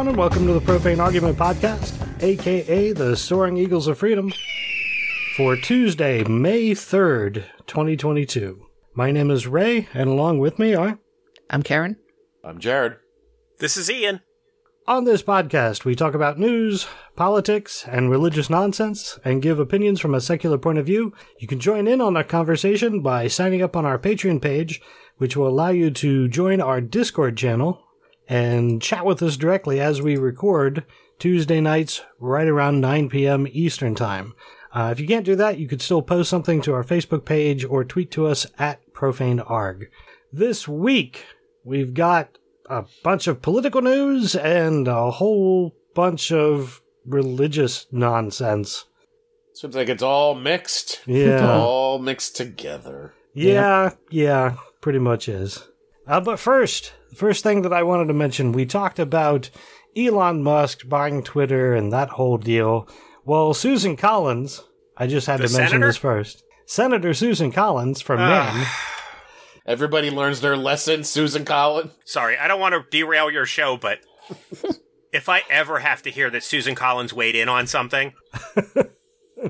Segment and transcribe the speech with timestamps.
[0.00, 4.32] Hello, everyone, and welcome to the Profane Argument Podcast, aka the Soaring Eagles of Freedom,
[5.36, 8.64] for Tuesday, May 3rd, 2022.
[8.94, 10.98] My name is Ray, and along with me are.
[11.50, 11.98] I'm Karen.
[12.42, 12.96] I'm Jared.
[13.58, 14.22] This is Ian.
[14.86, 20.14] On this podcast, we talk about news, politics, and religious nonsense, and give opinions from
[20.14, 21.12] a secular point of view.
[21.38, 24.80] You can join in on our conversation by signing up on our Patreon page,
[25.18, 27.84] which will allow you to join our Discord channel
[28.30, 30.84] and chat with us directly as we record
[31.18, 33.46] Tuesday nights right around 9 p.m.
[33.50, 34.34] Eastern Time.
[34.72, 37.64] Uh, if you can't do that, you could still post something to our Facebook page
[37.64, 39.88] or tweet to us at ProfaneArg.
[40.32, 41.24] This week,
[41.64, 48.84] we've got a bunch of political news and a whole bunch of religious nonsense.
[49.54, 51.00] Seems like it's all mixed.
[51.04, 51.50] Yeah.
[51.58, 53.12] all mixed together.
[53.34, 55.68] Yeah, yeah, pretty much is.
[56.06, 59.50] Uh, but first, the first thing that I wanted to mention, we talked about
[59.96, 62.88] Elon Musk buying Twitter and that whole deal.
[63.24, 64.62] Well, Susan Collins,
[64.96, 65.86] I just had The to mention senator?
[65.88, 66.42] this first.
[66.66, 68.52] Senator Susan Collins from Ah.
[68.54, 68.66] Maine.
[69.66, 71.92] Everybody learns their lesson, Susan Collins.
[72.04, 73.98] Sorry, I don't want to derail your show, but
[75.12, 78.14] if I ever have to hear that Susan Collins weighed in on something,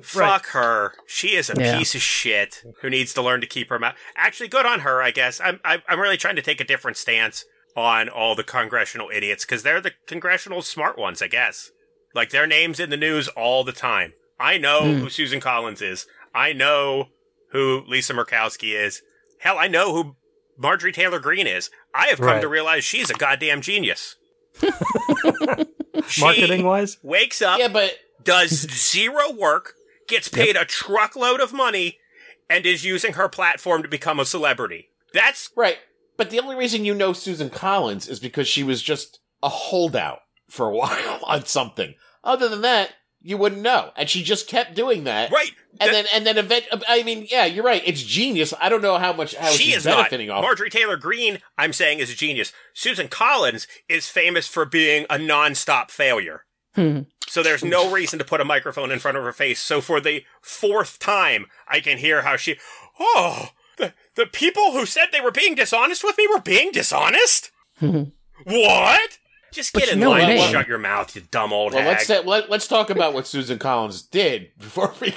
[0.02, 0.94] fuck her.
[1.06, 1.78] She is a Yeah.
[1.78, 3.96] piece of shit who needs to learn to keep her mouth.
[4.16, 5.40] Actually, good on her, I guess.
[5.40, 7.44] I'm I'm, I'm really trying to take a different stance
[7.76, 11.70] on all the congressional idiots because they're the congressional smart ones, I guess.
[12.14, 14.14] Like their names in the news all the time.
[14.38, 14.98] I know Hmm.
[15.00, 16.06] who Susan Collins is.
[16.34, 17.08] I know
[17.52, 19.02] who Lisa Murkowski is.
[19.40, 20.16] Hell, I know who
[20.58, 21.70] Marjorie Taylor Greene is.
[21.94, 22.40] I have come Right.
[22.40, 24.16] to realize she's a goddamn genius.
[26.20, 26.98] Marketing wise?
[27.02, 29.74] wakes up, Yeah, but does zero work,
[30.10, 31.98] gets paid a truckload of money,
[32.50, 34.88] and is using her platform to become a celebrity.
[35.14, 35.78] That's right.
[36.16, 40.18] But the only reason you know Susan Collins is because she was just a holdout
[40.48, 41.94] for a while on something.
[42.22, 42.90] Other than that,
[43.22, 43.90] you wouldn't know.
[43.96, 45.30] And she just kept doing that.
[45.30, 45.52] right.
[45.80, 46.64] And That- then, and then, event.
[46.88, 47.82] I mean, yeah, you're right.
[47.86, 48.52] It's genius.
[48.60, 49.96] I don't know how much how she she's is not.
[49.98, 50.42] benefiting off.
[50.42, 52.52] Marjorie Taylor Greene, I'm saying, is a genius.
[52.74, 56.44] Susan Collins is famous for being a nonstop failure.
[56.74, 57.00] Hmm.
[57.26, 59.60] So there's no reason to put a microphone in front of her face.
[59.60, 62.56] So for the fourth time, I can hear how she,
[62.98, 67.50] oh, the, the people who said they were being dishonest with me were being dishonest?
[67.78, 69.18] what?
[69.52, 70.52] Just get you in line and name.
[70.52, 71.88] shut your mouth, you dumb old well, hag.
[71.88, 75.14] let's say, let, let's talk about what Susan Collins did before we.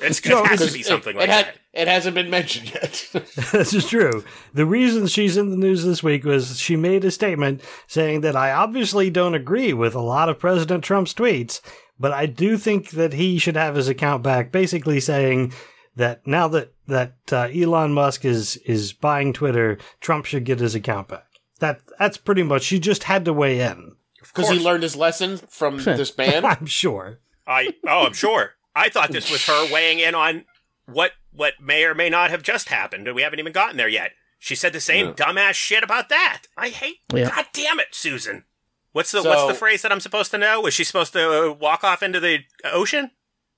[0.00, 1.56] It's, No, it has to be something it, like it had, that.
[1.72, 3.08] It hasn't been mentioned yet.
[3.52, 4.24] this is true.
[4.52, 8.36] The reason she's in the news this week was she made a statement saying that
[8.36, 11.60] I obviously don't agree with a lot of President Trump's tweets,
[11.98, 14.52] but I do think that he should have his account back.
[14.52, 15.52] Basically saying
[15.96, 20.74] that now that that uh, Elon Musk is is buying Twitter, Trump should get his
[20.74, 21.26] account back.
[21.60, 22.62] That that's pretty much.
[22.62, 23.96] She just had to weigh in.
[24.18, 26.44] Because he learned his lesson from this ban.
[26.44, 27.18] I'm sure.
[27.46, 28.54] I oh, I'm sure.
[28.74, 30.44] I thought this was her weighing in on
[30.86, 33.88] what what may or may not have just happened, and we haven't even gotten there
[33.88, 34.12] yet.
[34.38, 35.12] She said the same Yeah.
[35.12, 36.42] dumbass shit about that.
[36.56, 36.96] I hate.
[37.14, 37.30] Yeah.
[37.34, 38.44] God damn it, Susan.
[38.92, 40.60] What's the So- what's the phrase that I'm supposed to know?
[40.60, 43.10] Was she supposed to uh, walk off into the ocean?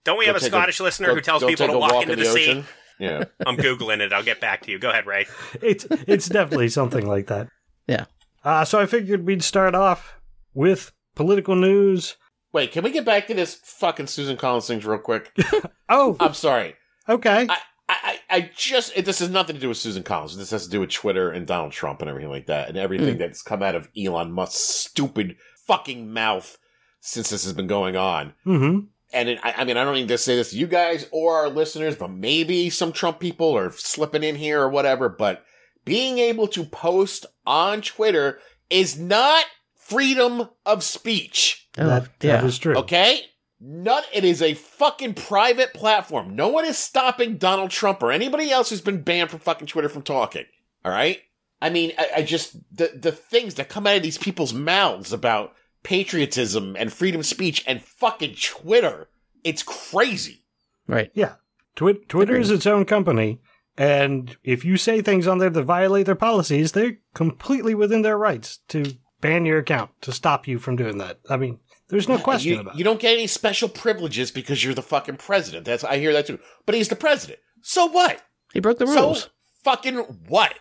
[0.04, 2.12] Don't we have a take Scottish listener go- who tells people to walk, walk into
[2.14, 2.42] in the, sea?
[2.50, 2.64] ocean.
[2.98, 3.24] Yeah.
[3.46, 4.12] I'm googling it.
[4.12, 4.78] I'll get back to you.
[4.78, 5.26] Go ahead, Ray.
[5.62, 7.48] It's it's definitely something like that.
[7.86, 8.04] Yeah.
[8.44, 10.14] Uh, so I figured we'd start off
[10.54, 12.16] with political news.
[12.54, 15.36] Wait, can we get back to this fucking Susan Collins things real quick?
[15.90, 16.76] Oh, I'm sorry.
[17.10, 17.46] okay.
[17.50, 17.56] I,
[17.90, 20.34] I, I just it, this has nothing to do with Susan Collins.
[20.34, 23.18] This has to do with Twitter and Donald Trump and everything like that, and everything
[23.18, 26.56] that's come out of Elon Musk's stupid fucking mouth
[27.00, 28.32] since this has been going on.
[28.44, 28.78] hmm
[29.12, 31.34] And it, I, I mean, I don't need to say this to you guys or
[31.36, 35.10] our listeners, but maybe some Trump people are slipping in here or whatever.
[35.10, 35.44] But
[35.84, 38.38] being able to post on Twitter
[38.70, 39.44] is not
[39.84, 41.68] freedom of speech.
[41.78, 42.36] Oh, that, yeah.
[42.36, 42.76] that is true.
[42.76, 43.20] Okay?
[43.60, 46.36] Not it is a fucking private platform.
[46.36, 49.88] No one is stopping Donald Trump or anybody else who's been banned from fucking Twitter
[49.88, 50.44] from talking.
[50.84, 51.20] All right?
[51.62, 55.12] I mean, I, I just the the things that come out of these people's mouths
[55.12, 59.08] about patriotism and freedom of speech and fucking Twitter,
[59.44, 60.44] it's crazy.
[60.86, 61.10] Right.
[61.14, 61.34] Yeah.
[61.76, 63.40] Twi- Twitter is its own company,
[63.76, 68.18] and if you say things on there that violate their policies, they're completely within their
[68.18, 68.94] rights to
[69.24, 71.18] ban your account, to stop you from doing that.
[71.28, 72.84] I mean, there's no question you, about you it.
[72.84, 75.64] don't get any special privileges because you're the fucking president.
[75.64, 76.38] That's I hear that too.
[76.66, 77.40] But he's the president.
[77.62, 78.22] So what?
[78.52, 79.22] He broke the rules.
[79.24, 79.28] So
[79.64, 79.96] fucking
[80.28, 80.54] what?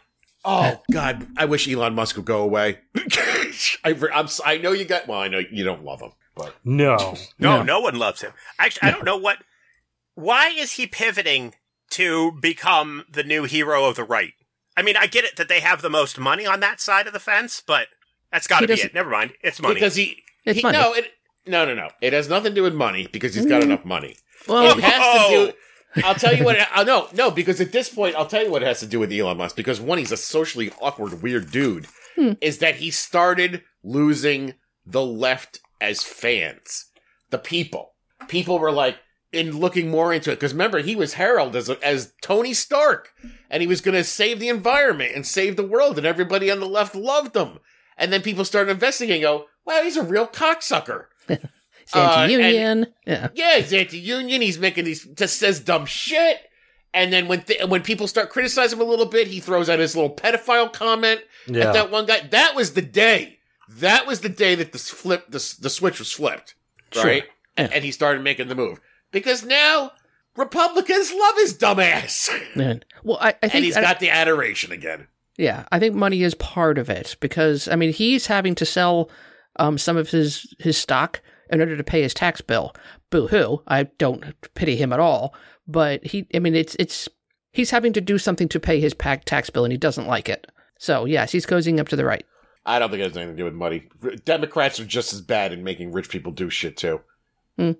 [0.45, 2.79] Oh God, I wish Elon Musk would go away.
[3.83, 5.07] I, I'm, s- I know you got.
[5.07, 7.15] Well, I know you don't love him, but No.
[7.39, 7.63] No, No.
[7.63, 8.31] no one loves him.
[8.59, 9.37] Actually, I don't know what.
[10.15, 11.55] Why is he pivoting
[11.91, 14.33] to become the new hero of the right?
[14.75, 17.13] I mean, I get it that they have the most money on that side of
[17.13, 17.87] the fence, but
[18.33, 18.93] That's got to be it.
[18.93, 19.31] Never mind.
[19.41, 19.75] It's money.
[19.75, 20.77] because he, It's he money.
[20.77, 21.05] no it
[21.47, 23.65] no no no it has nothing to do with money because he's got Mm.
[23.65, 24.17] enough money.
[24.47, 25.45] Well, It has to Oh.
[25.47, 25.53] do.
[26.03, 26.57] I'll tell you what.
[26.75, 28.99] Uh, no, no, because at this point, I'll tell you what it has to do
[28.99, 29.55] with Elon Musk.
[29.55, 31.85] Because one, he's a socially awkward, weird dude.
[32.15, 32.31] Hmm.
[32.41, 34.55] Is that he started losing
[34.85, 36.85] the left as fans,
[37.29, 37.93] the people.
[38.27, 38.97] People were like
[39.31, 43.09] in looking more into it because remember he was heralded as as Tony Stark,
[43.51, 46.59] and he was going to save the environment and save the world, and everybody on
[46.59, 47.59] the left loved him.
[47.97, 49.23] And then people start investigating.
[49.23, 51.05] And go, wow, he's a real cocksucker.
[51.29, 51.45] it's
[51.95, 52.87] uh, anti-union.
[53.05, 53.29] yeah.
[53.33, 54.41] Yeah, he's anti-union.
[54.41, 56.37] He's making these just says dumb shit.
[56.93, 59.79] And then when th- when people start criticizing him a little bit, he throws out
[59.79, 61.67] his little pedophile comment Yeah.
[61.67, 62.21] at that one guy.
[62.29, 63.39] That was the day.
[63.69, 66.53] That was the day that the flip the the switch was flipped,
[66.91, 67.03] Sure.
[67.03, 67.23] right?
[67.57, 67.75] And, Yeah.
[67.75, 68.79] and he started making the move
[69.11, 69.91] because now
[70.35, 72.75] Republicans love his dumbass, Yeah.
[73.03, 75.07] Well, I, I think and he's I- got the adoration again.
[75.37, 79.09] Yeah, I think money is part of it because I mean he's having to sell
[79.57, 82.75] um, some of his his stock in order to pay his tax bill.
[83.09, 83.61] Boo hoo!
[83.67, 85.33] I don't pity him at all,
[85.67, 87.09] but he I mean it's it's
[87.51, 90.29] he's having to do something to pay his pack tax bill and he doesn't like
[90.29, 90.47] it.
[90.77, 92.25] So yes, he's cozying up to the right.
[92.65, 93.89] I don't think it has anything to do with money.
[94.23, 97.01] Democrats are just as bad in making rich people do shit too.
[97.57, 97.71] Hmm.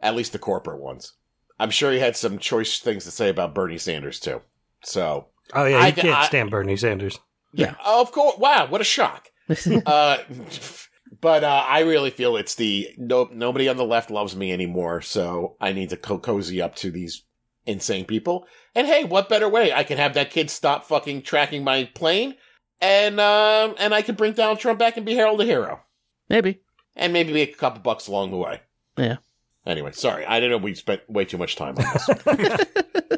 [0.00, 1.14] At least the corporate ones.
[1.58, 4.42] I'm sure he had some choice things to say about Bernie Sanders too.
[4.84, 7.18] So, oh yeah, I you thi- can't I- stand Bernie Sanders.
[7.52, 7.74] Yeah.
[7.84, 8.36] oh, of course.
[8.38, 9.28] Wow, what a shock.
[9.86, 10.18] uh,
[11.20, 15.00] but uh, I really feel it's the no, nobody on the left loves me anymore.
[15.00, 17.22] So I need to co- cozy up to these
[17.66, 18.46] insane people.
[18.74, 19.72] And hey, what better way?
[19.72, 22.34] I can have that kid stop fucking tracking my plane,
[22.80, 25.80] and um, and I can bring Donald Trump back and be Harold the hero.
[26.28, 26.60] Maybe.
[26.94, 28.60] and maybe make a couple bucks along the way.
[28.98, 29.16] Yeah.
[29.66, 33.17] Anyway, sorry, I didn't know we spent way too much time on this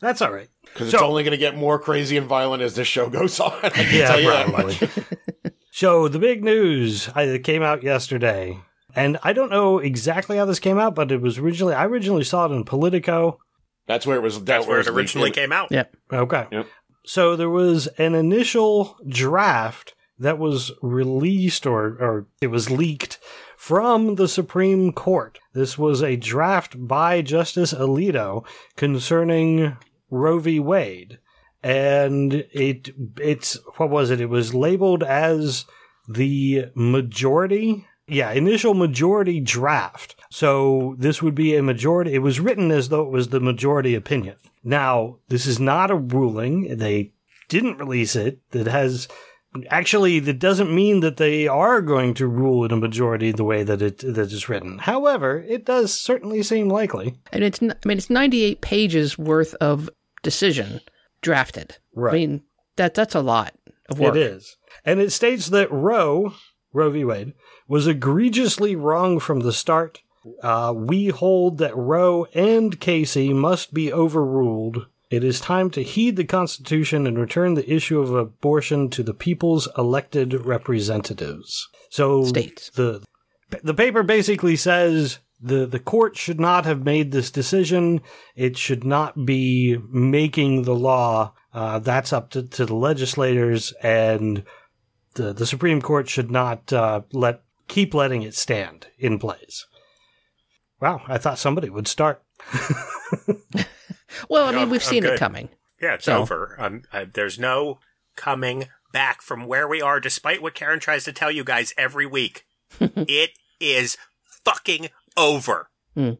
[0.00, 0.48] That's all right.
[0.64, 3.52] because it's only going to get more crazy and violent as this show goes on.
[3.62, 4.82] I can Yeah, tell you that much.
[5.72, 8.58] So the big news that came out yesterday,
[8.94, 12.24] and I don't know exactly how this came out, but it was originally I originally
[12.24, 13.38] saw it in Politico.
[13.86, 14.42] That's where it was.
[14.44, 15.68] That's where it originally leaked came out.
[15.70, 15.84] Yeah.
[16.12, 16.46] Okay.
[16.50, 16.66] Yep.
[17.06, 23.18] So there was an initial draft that was released or, or it was leaked
[23.56, 25.38] from the Supreme Court.
[25.54, 28.44] This was a draft by Justice Alito
[28.76, 29.76] concerning
[30.10, 30.60] Roe v.
[30.60, 31.18] Wade.
[31.62, 34.20] And it it's what was it?
[34.20, 35.66] It was labeled as
[36.08, 40.16] the majority yeah, initial majority draft.
[40.30, 42.14] So this would be a majority.
[42.14, 44.36] It was written as though it was the majority opinion.
[44.64, 46.76] Now, this is not a ruling.
[46.76, 47.12] They
[47.48, 48.40] didn't release it.
[48.50, 49.06] That has
[49.70, 53.62] actually that doesn't mean that they are going to rule in a majority the way
[53.62, 54.78] that it that is written.
[54.78, 57.16] However, it does certainly seem likely.
[57.32, 59.88] And it's I mean it's 98 pages worth of
[60.22, 60.80] decision
[61.20, 61.76] drafted.
[61.94, 62.12] Right.
[62.12, 62.42] I mean
[62.76, 63.54] that that's a lot
[63.88, 64.16] of work.
[64.16, 64.56] It is.
[64.84, 66.34] And it states that Roe,
[66.72, 67.04] Roe v.
[67.04, 67.34] Wade,
[67.68, 70.00] was egregiously wrong from the start.
[70.42, 74.86] Uh, we hold that Roe and Casey must be overruled.
[75.10, 79.14] It is time to heed the Constitution and return the issue of abortion to the
[79.14, 81.68] people's elected representatives.
[81.90, 82.70] So States.
[82.70, 83.02] the
[83.62, 88.00] the paper basically says the the court should not have made this decision.
[88.36, 91.32] It should not be making the law.
[91.52, 94.44] Uh, that's up to, to the legislators, and
[95.14, 99.66] the the Supreme Court should not uh, let keep letting it stand in place.
[100.80, 102.22] Wow, I thought somebody would start.
[104.28, 105.14] Well, I mean we've I'm seen good.
[105.14, 105.48] it coming.
[105.80, 106.56] Yeah, it's So- over.
[106.58, 107.78] Um, uh, there's no
[108.16, 112.06] coming back from where we are, despite what Karen tries to tell you guys every
[112.06, 112.44] week.
[112.80, 113.30] it
[113.60, 113.96] is
[114.44, 115.68] fucking over.
[115.96, 116.18] And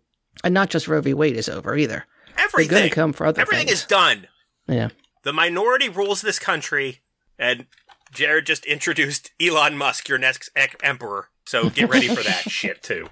[0.55, 1.15] not just Roe v.
[1.15, 2.07] Wade is over either.
[2.37, 2.71] They're Everything.
[2.71, 3.81] going to come for other Everything things.
[3.81, 4.27] is done.
[4.67, 4.89] yeah.
[5.23, 7.01] The minority rules this country,
[7.39, 7.67] and
[8.11, 11.29] Jared just introduced Elon Musk, your next ec- emperor.
[11.45, 13.09] So get ready for that shit too.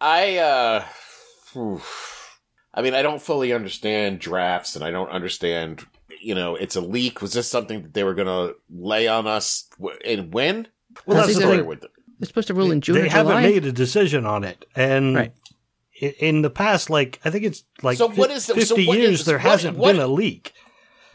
[0.00, 0.84] I uh,
[1.44, 1.82] phew.
[2.72, 5.84] I mean, I don't fully understand drafts, and I don't understand.
[6.22, 7.20] You know, it's a leak.
[7.20, 9.68] Was this something that they were going to lay on us
[10.04, 10.66] and when?
[11.04, 11.66] Well, I that's the they're- thing.
[11.66, 11.90] With it?
[12.20, 13.42] They're supposed to rule in June they or haven't July.
[13.42, 15.32] made a decision on it, and Right.
[16.20, 18.86] in the past, like I think it's like So fif- what is the- so fifty
[18.86, 20.52] what years, is- there what- hasn't what- been a leak.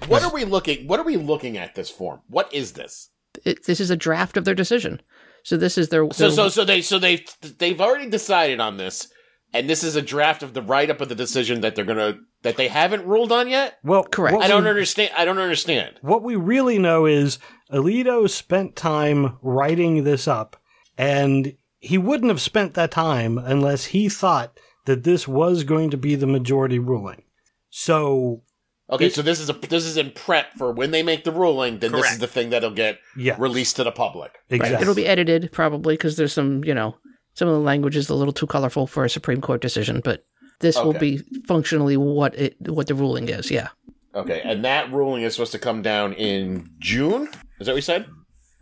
[0.08, 0.88] What are we looking?
[0.88, 2.22] What are we looking at this form?
[2.28, 3.12] What is this?
[3.46, 5.02] It- this is a draft of their decision.
[5.44, 6.06] So this is their.
[6.12, 7.24] So their- so so they so they
[7.60, 9.08] they've already decided on this,
[9.54, 12.18] and this is a draft of the write up of the decision that they're gonna
[12.42, 13.78] that they haven't ruled on yet.
[13.84, 14.38] Well, Correct.
[14.42, 15.12] I don't we- understand.
[15.16, 15.96] I don't understand.
[16.02, 17.38] What we really know is
[17.72, 20.58] Alito spent time writing this up,
[20.98, 25.98] and he wouldn't have spent that time unless he thought that this was going to
[25.98, 27.24] be the majority ruling.
[27.70, 28.42] So
[28.90, 31.80] Okay, so this is a this is in prep for when they make the ruling.
[31.80, 33.36] Then this is the thing that'll get Yeah.
[33.40, 34.32] released to the public.
[34.50, 34.82] Exactly.
[34.82, 36.96] It'll be edited probably because there's some, you know,
[37.34, 40.24] some of the language is a little too colorful for a Supreme Court decision, but
[40.60, 43.50] this will be functionally what it what the ruling is.
[43.50, 43.70] Yeah,
[44.14, 47.28] Okay, and that ruling is supposed to come down in June.
[47.60, 48.06] Is that what you said?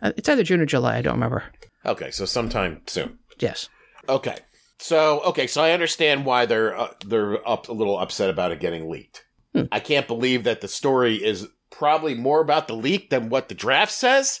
[0.02, 0.96] Uh, it's either June or July.
[0.96, 1.44] I don't remember.
[1.86, 3.18] Okay, so sometime soon.
[3.38, 3.68] Yes.
[4.08, 4.36] Okay,
[4.78, 8.60] so okay, so I understand why they're uh, they're up a little upset about it
[8.60, 9.24] getting leaked.
[9.54, 9.62] Hmm.
[9.72, 13.54] I can't believe that the story is probably more about the leak than what the
[13.54, 14.40] draft says.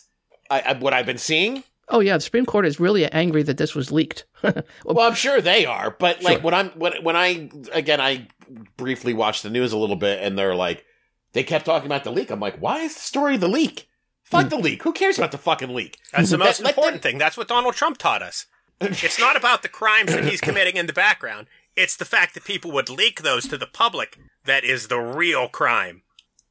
[0.50, 1.64] I, I what I've been seeing.
[1.88, 4.24] Oh yeah, the Supreme Court is really angry that this was leaked.
[4.84, 6.42] Well, I'm sure they are, but like Sure.
[6.42, 8.28] when I'm when when I again I
[8.76, 10.84] briefly watched the news a little bit, and they're like
[11.32, 12.30] they kept talking about the leak.
[12.30, 13.88] I'm like, why is the story the leak?
[14.34, 14.82] Fuck the leak.
[14.82, 15.98] Who cares about the fucking leak?
[16.12, 17.18] That's the most Let- let important them- thing.
[17.18, 18.46] That's what Donald Trump taught us.
[18.80, 21.46] It's not about the crimes that he's committing in the background.
[21.76, 25.48] It's the fact that people would leak those to the public that is the real
[25.48, 26.02] crime.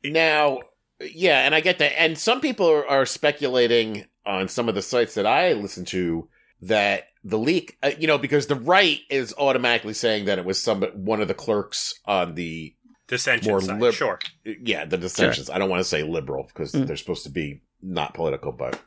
[0.03, 0.59] Now,
[0.99, 1.99] yeah, and I get that.
[1.99, 6.27] And some people are, are speculating on some of the sites that I listen to
[6.61, 10.61] that the leak, uh, you know, because the right is automatically saying that it was
[10.61, 12.73] some one of the clerks on the
[13.07, 13.81] Dissension More side.
[13.81, 14.17] lib- sure.
[14.45, 15.49] yeah the dissensions.
[15.49, 16.87] I don't want to say liberal because Mm.
[16.87, 18.79] they're supposed to be not political, but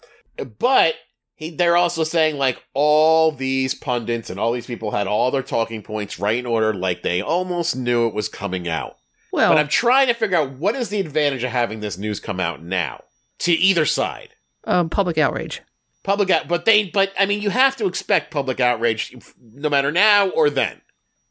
[0.59, 0.95] but
[1.35, 5.43] he, they're also saying like all these pundits and all these people had all their
[5.43, 8.97] talking points right in order, like they almost knew it was coming out.
[9.33, 12.21] Well, But I'm trying to figure out what is the advantage of having this news
[12.21, 13.05] come out now
[13.41, 14.31] to either side.
[14.65, 15.61] um, public outrage.
[16.03, 19.91] Public out, but they, but I mean, you have to expect public outrage no matter
[19.93, 20.81] now or then.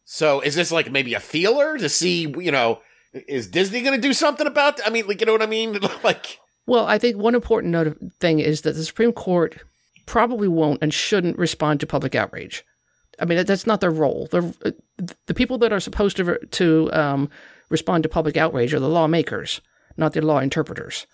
[0.04, 2.82] So is this like maybe a feeler to see, you know,
[3.14, 4.86] is Disney going to do something about?
[4.86, 5.80] I mean, like, you know what I mean?
[6.04, 9.58] like, Well, I think one important note thing is that the Supreme Court
[10.06, 12.64] probably won't and shouldn't respond to public outrage.
[13.20, 14.28] I mean, that's not their role.
[14.32, 14.76] The
[15.28, 17.30] the people that are supposed to to um,
[17.70, 19.62] respond to public outrage are the lawmakers,
[19.96, 21.08] not the law interpreters.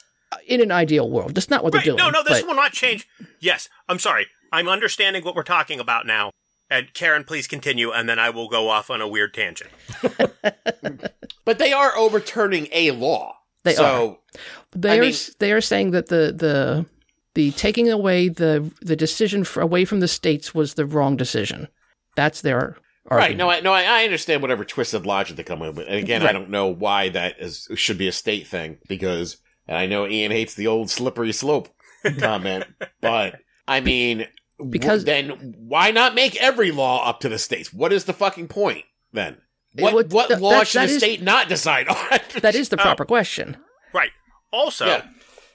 [0.48, 1.84] In an ideal world, that's not what Right.
[1.84, 1.98] they're doing.
[1.98, 3.06] No, no, this but- will not change.
[3.40, 4.28] Yes, I'm sorry.
[4.54, 6.32] I'm understanding what we're talking about now.
[6.70, 9.70] And Karen, please continue, and then I will go off on a weird tangent.
[11.46, 13.36] but they are overturning a law.
[13.64, 14.20] They so,
[14.76, 16.86] They I are mean- they are saying that the the
[17.36, 21.68] the taking away the the decision for, away from the states was the wrong decision.
[22.16, 22.78] That's their
[23.10, 23.36] Right.
[23.36, 25.88] No, I, no, I, I understand whatever twisted logic they come up with.
[25.88, 29.38] And again, I don't know why that is should be a state thing because
[29.68, 31.68] and I know Ian hates the old slippery slope
[32.20, 32.66] comment,
[33.02, 34.28] but I mean,
[34.70, 37.74] Because- w- then why not make every law up to the states?
[37.74, 39.38] What is the fucking point then?
[39.74, 42.20] What would- what th- law that- should that a is- state not decide on?
[42.42, 42.84] that is the Oh.
[42.84, 43.58] proper question.
[43.94, 44.12] Right.
[44.52, 45.06] Also, Yeah.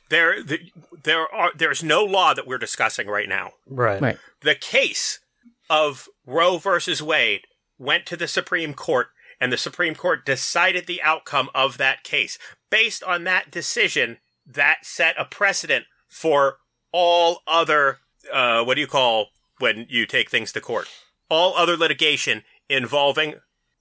[0.08, 0.58] there, the,
[1.04, 3.52] there are there's no law that we're discussing right now.
[3.66, 4.00] Right.
[4.00, 4.18] Right.
[4.40, 5.20] The case
[5.68, 7.42] of Roe versus Wade
[7.78, 9.08] went to the Supreme Court,
[9.40, 12.38] and the Supreme Court decided the outcome of that case.
[12.70, 16.58] Based on that decision, that set a precedent for
[16.92, 17.98] all other,
[18.32, 20.88] uh, what do you call when you take things to court?
[21.28, 23.34] All other litigation involving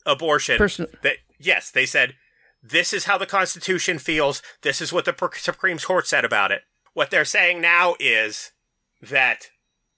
[0.05, 0.57] abortion.
[0.57, 2.15] Person, That yes, they said
[2.67, 4.41] this is how the Constitution feels.
[4.61, 6.63] This is what the Supreme Court said about it.
[6.93, 8.51] What they're saying now is
[9.01, 9.49] that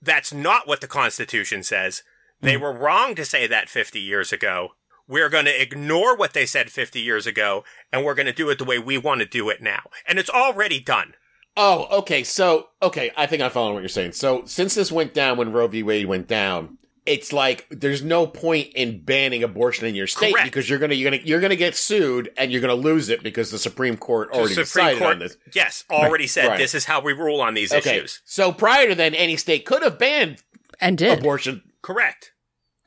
[0.02, 2.04] that's not what the Constitution says.
[2.42, 2.64] They hmm.
[2.64, 4.70] were wrong to say that 50 years ago.
[5.08, 8.50] We're going to ignore what they said 50 years ago, and we're going to do
[8.50, 9.84] it the way we want to do it now.
[10.06, 11.14] And it's already done.
[11.56, 12.26] Oh, okay.
[12.26, 14.12] So, okay, I think I follow what you're saying.
[14.12, 15.82] So, since this went down when Roe v.
[15.82, 20.46] Wade went down, it's like there's no point in banning abortion in your state Correct.
[20.48, 23.50] because you're gonna you're gonna you're gonna get sued and you're gonna lose it because
[23.50, 25.38] the Supreme Court already the Supreme decided Court, on this.
[25.56, 26.58] yes, already said Right.
[26.60, 28.22] this is how we rule on these Okay, issues.
[28.26, 30.44] so prior to then, any state could have banned
[30.80, 31.18] and did.
[31.20, 31.64] abortion.
[31.82, 32.34] Correct.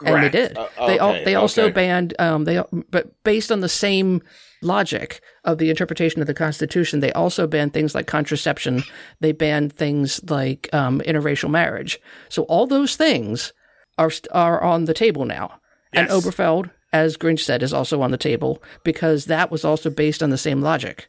[0.05, 0.57] and they did.
[0.57, 1.73] Uh, they al- okay, they also okay.
[1.73, 4.23] banned um they but based on the same
[4.63, 8.83] logic of the interpretation of the Constitution, they also banned things like contraception.
[9.21, 11.99] They banned things like um, interracial marriage.
[12.29, 13.53] So all those things
[14.01, 15.61] are are on the table now.
[15.93, 20.23] And Obergefell, as Grinch said, is also on the table because that was also based
[20.23, 21.09] on the same logic.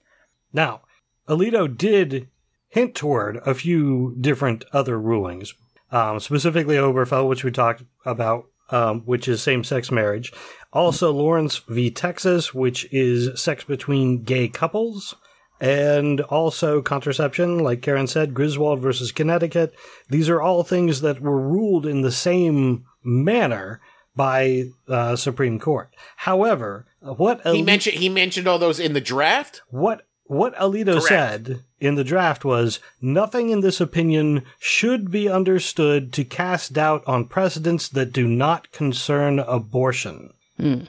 [0.53, 0.81] Now,
[1.29, 2.27] Alito did
[2.69, 5.53] hint toward a few different other rulings,
[5.91, 10.33] um, specifically Obergefell, which we talked about, um, which is same sex marriage.
[10.73, 11.91] Also, Lawrence v.
[11.91, 15.15] Texas, which is sex between gay couples.
[15.61, 19.73] And also contraception, like Karen said, Griswold versus Connecticut.
[20.09, 23.79] These are all things that were ruled in the same manner
[24.15, 25.89] by uh, Supreme Court.
[26.17, 29.61] However, what He Ali- mentioned he mentioned all those in the draft.
[29.69, 31.07] what what Alito Correct.
[31.07, 37.03] said in the draft was nothing in this opinion should be understood to cast doubt
[37.05, 40.31] on precedents that do not concern abortion.
[40.57, 40.83] Hmm.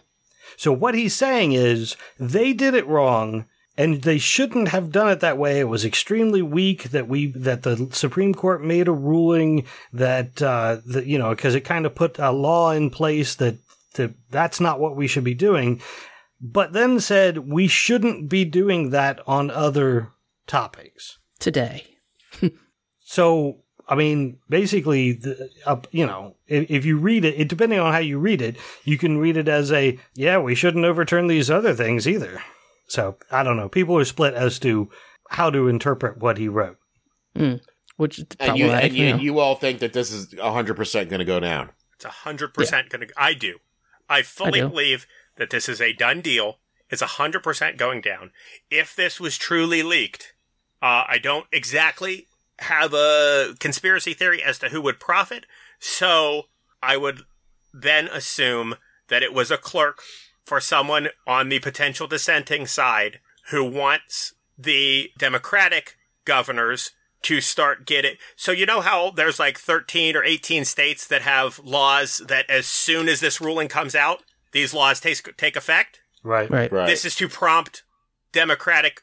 [0.57, 5.21] So what he's saying is they did it wrong and they shouldn't have done it
[5.21, 5.61] that way.
[5.61, 10.79] It was extremely weak that we that the Supreme Court made a ruling that uh,
[10.87, 13.57] that you know because it kind of put a law in place that
[13.95, 15.81] that that's not what we should be doing,
[16.41, 20.11] but then said we shouldn't be doing that on other
[20.47, 21.19] topics.
[21.39, 21.87] Today.
[23.13, 27.79] So, I mean, basically, the, uh, you know, if, if you read it, it, depending
[27.79, 31.27] on how you read it, you can read it as a, yeah, we shouldn't overturn
[31.27, 32.43] these other things either.
[32.93, 33.71] So, I don't know.
[33.71, 34.91] People are split as to
[35.31, 36.77] how to interpret what he wrote.
[37.97, 41.21] Which is And you and you, you all think that this is hundred percent going
[41.21, 41.71] to go down.
[41.95, 43.15] It's hundred percent going to.
[43.17, 43.61] I do.
[44.11, 44.69] I fully do.
[44.69, 45.07] believe
[45.39, 46.59] that this is a done deal.
[46.91, 48.31] It's hundred percent going down.
[48.71, 50.35] If this was truly leaked,
[50.83, 52.27] uh, I don't exactly
[52.59, 55.47] have a conspiracy theory as to who would profit.
[55.79, 56.49] So
[56.83, 57.23] I would
[57.73, 58.75] then assume
[59.09, 60.03] that it was a clerk
[60.45, 63.21] for someone on the potential dissenting side
[63.51, 68.17] who wants the Democratic governors to start getting.
[68.37, 72.67] So you know how there's like 13 or 18 states that have laws that as
[72.67, 74.23] soon as this ruling comes out,
[74.53, 76.01] these laws take take effect.
[76.23, 76.51] Right.
[76.51, 76.71] Right.
[76.71, 76.87] Right.
[76.87, 77.85] This is to prompt
[78.33, 79.03] Democratic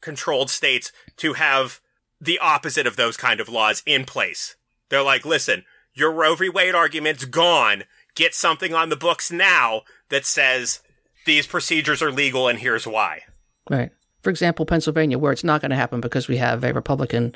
[0.00, 1.80] controlled states to have
[2.20, 4.56] the opposite of those kind of laws in place.
[4.88, 6.48] They're like, listen, your Roe v.
[6.48, 7.84] Wade argument's gone.
[8.14, 10.80] Get something on the books now that says
[11.26, 13.22] these procedures are legal and here's why.
[13.68, 13.90] Right.
[14.22, 17.34] For example, Pennsylvania, where it's not going to happen because we have a Republican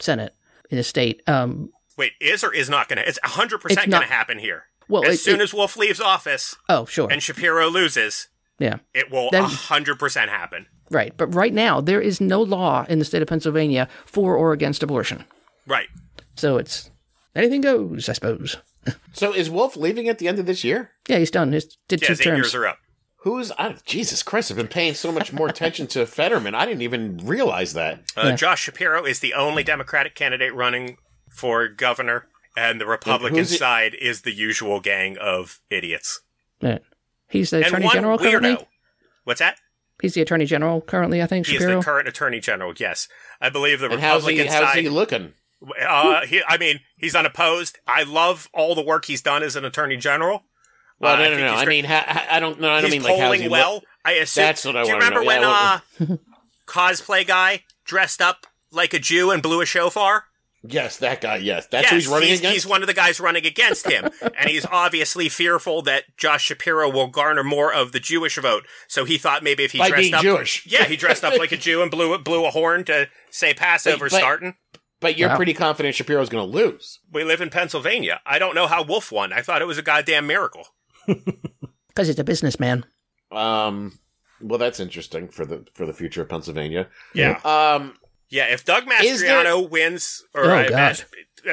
[0.00, 0.34] Senate
[0.70, 1.22] in the state.
[1.26, 3.08] Um, Wait, is or is not going to?
[3.08, 4.64] It's 100% going to happen here.
[4.88, 7.08] well, as it- soon it- as Wolf leaves office oh, sure.
[7.10, 8.28] and Shapiro loses,
[8.58, 8.76] yeah.
[8.92, 10.66] it will Then- 100% happen.
[10.90, 11.12] Right.
[11.16, 14.82] But right now, there is no law in the state of Pennsylvania for or against
[14.84, 15.24] abortion.
[15.66, 15.88] Right.
[16.36, 16.90] So it's
[17.34, 18.56] anything goes, I suppose.
[19.12, 20.90] So is Wolf leaving at the end of this year?
[21.08, 21.52] Yeah, he's done.
[21.52, 22.36] He's did Yeah, two his terms.
[22.38, 22.78] years are up.
[23.20, 24.50] Who's I, Jesus Christ?
[24.50, 26.54] I've been paying so much more attention to Fetterman.
[26.54, 28.00] I didn't even realize that.
[28.16, 28.36] Uh, Yeah.
[28.36, 30.98] Josh Shapiro is the only Democratic candidate running
[31.30, 36.20] for governor, and the Republican who's it- side is the usual gang of idiots.
[36.62, 36.82] Right.
[37.28, 38.30] He's the and attorney one general weirdo.
[38.40, 38.68] currently.
[39.24, 39.58] What's that?
[40.02, 41.22] He's the attorney general currently.
[41.22, 42.74] I think He is the current attorney general.
[42.78, 43.08] Yes,
[43.40, 44.32] I believe the And how's he?
[44.32, 44.82] Republican How's side.
[44.82, 45.32] he looking?
[45.80, 47.78] Uh, he, I mean, he's unopposed.
[47.86, 50.44] I love all the work he's done as an attorney general.
[50.98, 51.54] Well, Uh, no, I no, no.
[51.54, 52.70] I mean, ha, I don't know.
[52.70, 53.74] I don't he's mean like polling well.
[53.74, 54.42] look- I assume.
[54.44, 56.16] That's what I Do you remember when Yeah, uh,
[56.66, 60.24] cosplay guy dressed up like a Jew and blew a shofar?
[60.68, 61.36] Yes, that guy.
[61.36, 62.54] Yes, that's yes, who he's running he's, against.
[62.54, 66.90] he's one of the guys running against him, and he's obviously fearful that Josh Shapiro
[66.90, 68.64] will garner more of the Jewish vote.
[68.88, 70.66] So he thought maybe if he By dressed up, Jewish.
[70.66, 74.06] yeah, he dressed up like a Jew and blew blew a horn to say Passover
[74.06, 74.54] But- but- starting.
[75.06, 75.36] But you're Wow.
[75.36, 76.98] pretty confident Shapiro's going to lose.
[77.12, 78.20] We live in Pennsylvania.
[78.26, 79.32] I don't know how Wolf won.
[79.32, 80.66] I thought it was a goddamn miracle.
[81.06, 82.84] because he's a businessman.
[83.32, 83.98] Um.
[84.40, 86.88] Well, that's interesting for the for the future of Pennsylvania.
[87.14, 87.40] Yeah.
[87.44, 87.94] Um.
[88.28, 90.72] Yeah, if Doug Is there- Mastriano wins, or Oh, I God.
[90.72, 91.06] imagine,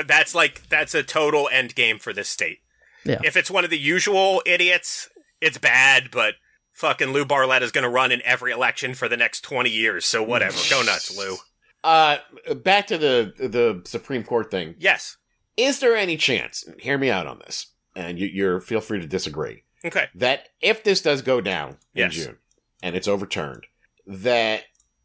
[0.07, 2.59] that's like that's a total end game for this state.
[3.05, 3.19] Yeah.
[3.23, 5.07] If it's one of the usual idiots,
[5.39, 6.35] it's bad, but
[6.73, 10.05] fucking Lou Barletta is going to run in every election for the next twenty years.
[10.05, 11.37] So whatever, go nuts, Lou.
[11.83, 12.17] Uh.
[12.55, 14.75] Back to the the Supreme Court thing.
[14.77, 15.17] Yes.
[15.57, 16.63] Is there any chance?
[16.79, 19.63] Hear me out on this, and you, you're feel free to disagree.
[19.85, 20.07] Okay.
[20.15, 22.15] That if this does go down Yes.
[22.17, 22.37] in June
[22.81, 23.67] and it's overturned,
[24.07, 24.63] that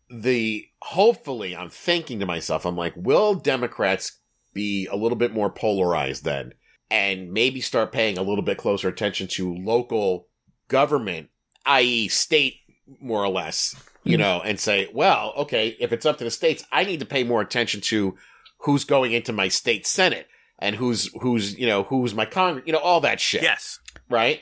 [0.08, 4.18] the hopefully I'm thinking to myself, I'm like, will Democrats
[4.54, 6.54] be a little bit more polarized then,
[6.90, 10.28] and maybe start paying a little bit closer attention to local
[10.68, 11.28] government,
[11.66, 12.54] i.e., state,
[13.00, 13.74] more or less,
[14.08, 14.20] you Mhm.
[14.20, 17.22] know, and say, well, okay, if it's up to the states, I need to pay
[17.24, 18.16] more attention to
[18.62, 20.26] who's going into my state senate
[20.58, 23.78] and who's who's you know who's my congress, you know, all that shit Yes.
[24.08, 24.40] right?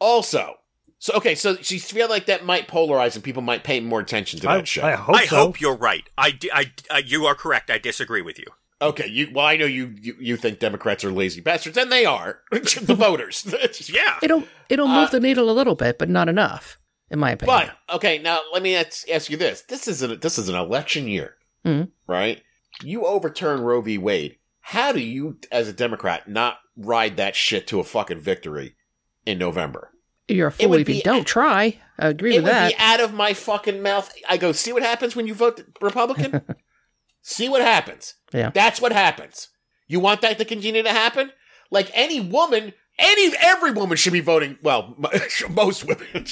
[0.00, 0.54] Also,
[0.98, 4.00] so okay, so so you feel like that might polarize and people might pay more
[4.00, 4.84] attention to I, that shit.
[4.84, 5.36] I hope I so.
[5.36, 6.04] hope you're right.
[6.16, 7.70] I, di- I, I- you are correct.
[7.70, 8.46] I disagree with you.
[8.80, 12.04] okay, you well, I know you, you you think Democrats are lazy bastards, and they
[12.06, 13.44] are the voters.
[13.92, 14.18] Yeah.
[14.22, 16.78] It'll it'll Uh, move the needle a little bit, but not enough,
[17.10, 17.70] in my opinion.
[17.88, 20.54] But okay, now let me ask, ask you this: this is an this is an
[20.54, 21.90] election year, Mhm.
[22.06, 22.42] right?
[22.82, 23.98] You overturn Roe v.
[23.98, 24.36] Wade.
[24.60, 28.76] How do you, as a Democrat, not ride that shit to a fucking victory
[29.24, 29.92] in November?
[30.28, 31.78] You're a fool if you be- don't try.
[31.98, 32.68] I agree it with would that.
[32.72, 34.12] be out of my fucking mouth.
[34.28, 36.42] I go, see what happens when you vote Republican?
[37.22, 38.14] see what happens.
[38.32, 38.50] Yeah.
[38.50, 39.48] That's what happens.
[39.86, 41.32] You want that to continue to happen?
[41.70, 44.58] Like any woman, any every woman should be voting.
[44.62, 44.94] Well,
[45.50, 46.26] most women,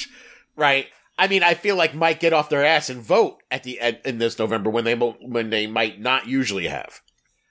[0.56, 0.86] right?
[1.18, 3.98] I mean, I feel like might get off their ass and vote at the end
[4.04, 7.00] in this November when they when they might not usually have.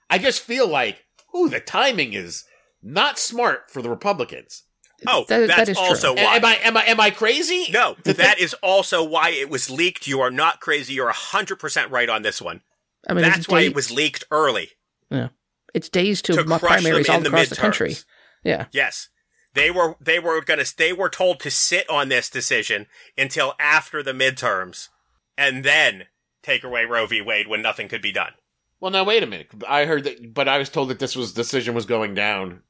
[0.10, 1.04] I just feel like,
[1.36, 2.44] ooh, the timing is
[2.84, 4.64] not smart for the Republicans.
[5.08, 5.86] Oh, That- that that's is true.
[5.88, 6.36] also A- why.
[6.38, 7.68] Am I am I am I crazy?
[7.72, 10.06] no, that is also why it was leaked.
[10.08, 10.94] You are not crazy.
[10.94, 12.62] You're 100% right on this one.
[13.08, 14.70] I mean, That's why day- it was leaked early.
[15.10, 15.30] Yeah,
[15.74, 17.96] it's days to, to mo- crush primaries them all in the across the country.
[18.44, 19.10] Yeah, Yes.
[19.56, 22.88] They were they were going to they were told to sit on this decision
[23.18, 24.90] until after the midterms
[25.38, 26.06] and then
[26.44, 27.22] take away Roe v.
[27.22, 28.34] Wade when nothing could be done.
[28.80, 29.48] Well, now wait a minute.
[29.68, 32.62] I heard that, but I was told that this was decision was going down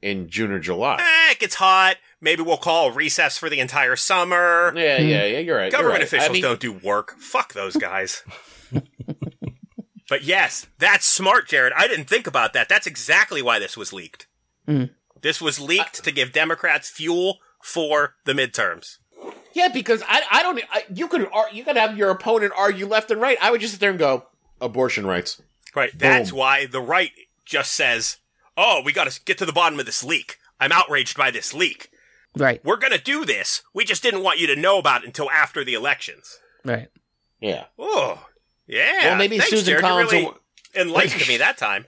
[0.00, 0.96] in June or July.
[0.98, 1.96] Eh, it gets hot.
[2.22, 4.72] Maybe we'll call a recess for the entire summer.
[4.74, 5.38] Yeah, yeah, yeah.
[5.40, 5.64] You're right.
[5.64, 6.02] you're Government right.
[6.04, 7.16] officials I mean, don't do work.
[7.18, 8.22] Fuck those guys.
[10.08, 11.74] but yes, that's smart, Jared.
[11.76, 12.70] I didn't think about that.
[12.70, 14.26] That's exactly why this was leaked.
[14.66, 14.90] Mm.
[15.22, 18.98] This was leaked to give Democrats fuel for the midterms.
[19.52, 20.60] Yeah, because I, I don't.
[20.72, 23.36] I, you could, you could have your opponent argue left and right.
[23.42, 24.26] I would just sit there and go,
[24.60, 25.42] abortion rights.
[25.74, 25.90] Right.
[25.96, 27.10] That's why the right
[27.44, 28.18] just says,
[28.56, 30.38] "Oh, we got to get to the bottom of this leak.
[30.60, 31.90] I'm outraged by this leak.
[32.36, 33.62] right, We're going to do this.
[33.72, 36.88] We just didn't want you to know about it until after the elections." right.
[37.40, 37.64] Yeah.
[37.78, 38.26] Oh,
[38.66, 39.08] yeah.
[39.08, 39.80] Well, maybe Thanks, Susan Jared.
[39.82, 40.38] Collins really will-
[40.74, 41.86] enlightened me that time.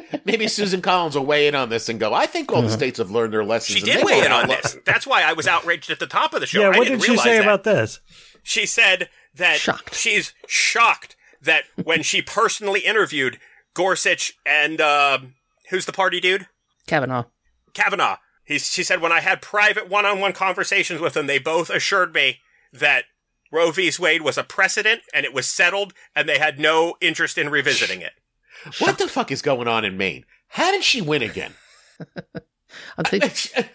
[0.24, 2.12] Maybe Susan Collins will weigh in on this and go.
[2.14, 3.78] I think all the states have learned their lessons.
[3.78, 4.76] She did weigh in on outlaw- this.
[4.84, 6.60] That's why I was outraged at the top of the show.
[6.60, 7.42] yeah, I what didn't did she say that.
[7.42, 8.00] about this?
[8.42, 9.94] She said that Shocked.
[9.94, 13.38] she's shocked that when she personally interviewed
[13.74, 15.34] Gorsuch and um
[15.70, 16.46] who's the party dude?
[16.86, 17.24] Kavanaugh.
[17.74, 18.16] Kavanaugh.
[18.44, 21.68] He, she said, when I had private one on one conversations with them, they both
[21.68, 22.38] assured me
[22.72, 23.04] that
[23.52, 23.90] Roe v.
[23.98, 28.00] Wade was a precedent and it was settled and they had no interest in revisiting
[28.00, 28.12] it.
[28.78, 30.24] What the fuck is going on in Maine?
[30.48, 31.54] How did she win again?
[32.96, 33.24] I think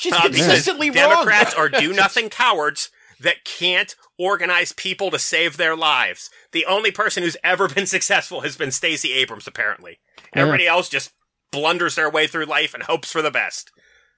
[0.00, 1.66] She's Uh, because consistently Democrats wrong.
[1.66, 6.30] are do nothing cowards that can't organize people to save their lives.
[6.52, 9.98] The only person who's ever been successful has been Stacey Abrams, apparently.
[10.34, 10.42] Yeah.
[10.42, 11.12] Everybody else just
[11.52, 13.70] blunders their way through life and hopes for the best.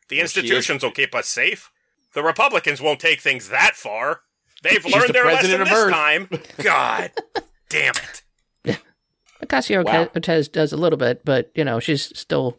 [0.08, 1.70] The Well, she is- institutions will keep us safe.
[2.14, 4.20] The Republicans won't take things that far.
[4.62, 5.92] They've learned the their lesson president this Earth.
[5.92, 6.28] time.
[6.62, 7.10] God
[7.68, 8.22] damn it.
[9.44, 10.06] Ocasio Wow.
[10.06, 12.58] Cortez does a little bit, but you know she's still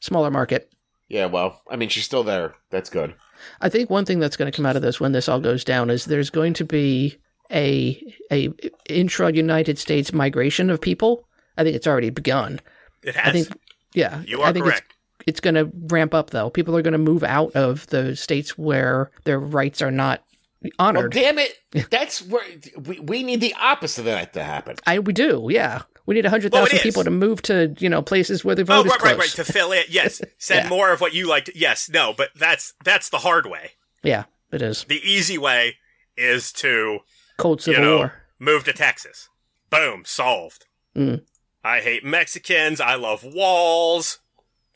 [0.00, 0.72] smaller market.
[1.08, 2.54] yeah, well, I mean, she's still there.
[2.70, 3.14] That's good.
[3.60, 5.64] I think one thing that's going to come out of this when this all goes
[5.64, 7.16] down is there's going to be
[7.52, 8.52] a a
[8.88, 11.24] intra United States migration of people.
[11.56, 12.60] I think it's already begun.
[13.02, 13.28] It has.
[13.28, 13.48] I think
[13.94, 14.86] yeah, you I are think correct.
[15.20, 16.50] it's it's going to ramp up though.
[16.50, 20.22] People are going to move out of the states where their rights are not
[20.62, 21.12] Well, honored.
[21.12, 21.54] damn it.
[21.90, 22.44] That's where
[22.86, 24.76] we, we need the opposite of that to happen.
[24.86, 25.82] I we do, yeah.
[26.08, 26.82] We need hundred Well, it thousand is.
[26.84, 29.10] people to move to you know places where the Oh, vote is right, close.
[29.12, 29.30] right, right.
[29.30, 30.22] To fill it, yes.
[30.38, 30.68] Send Yeah.
[30.70, 31.44] more of what you like.
[31.44, 33.72] To, yes, no, but that's that's the hard way.
[34.02, 35.76] Yeah, it is The easy way
[36.16, 37.00] is to
[37.36, 38.12] cold you civil know war.
[38.38, 39.28] move to Texas.
[39.70, 40.64] Boom, solved.
[40.96, 41.22] Mm.
[41.62, 42.80] I hate Mexicans.
[42.80, 44.18] I love walls.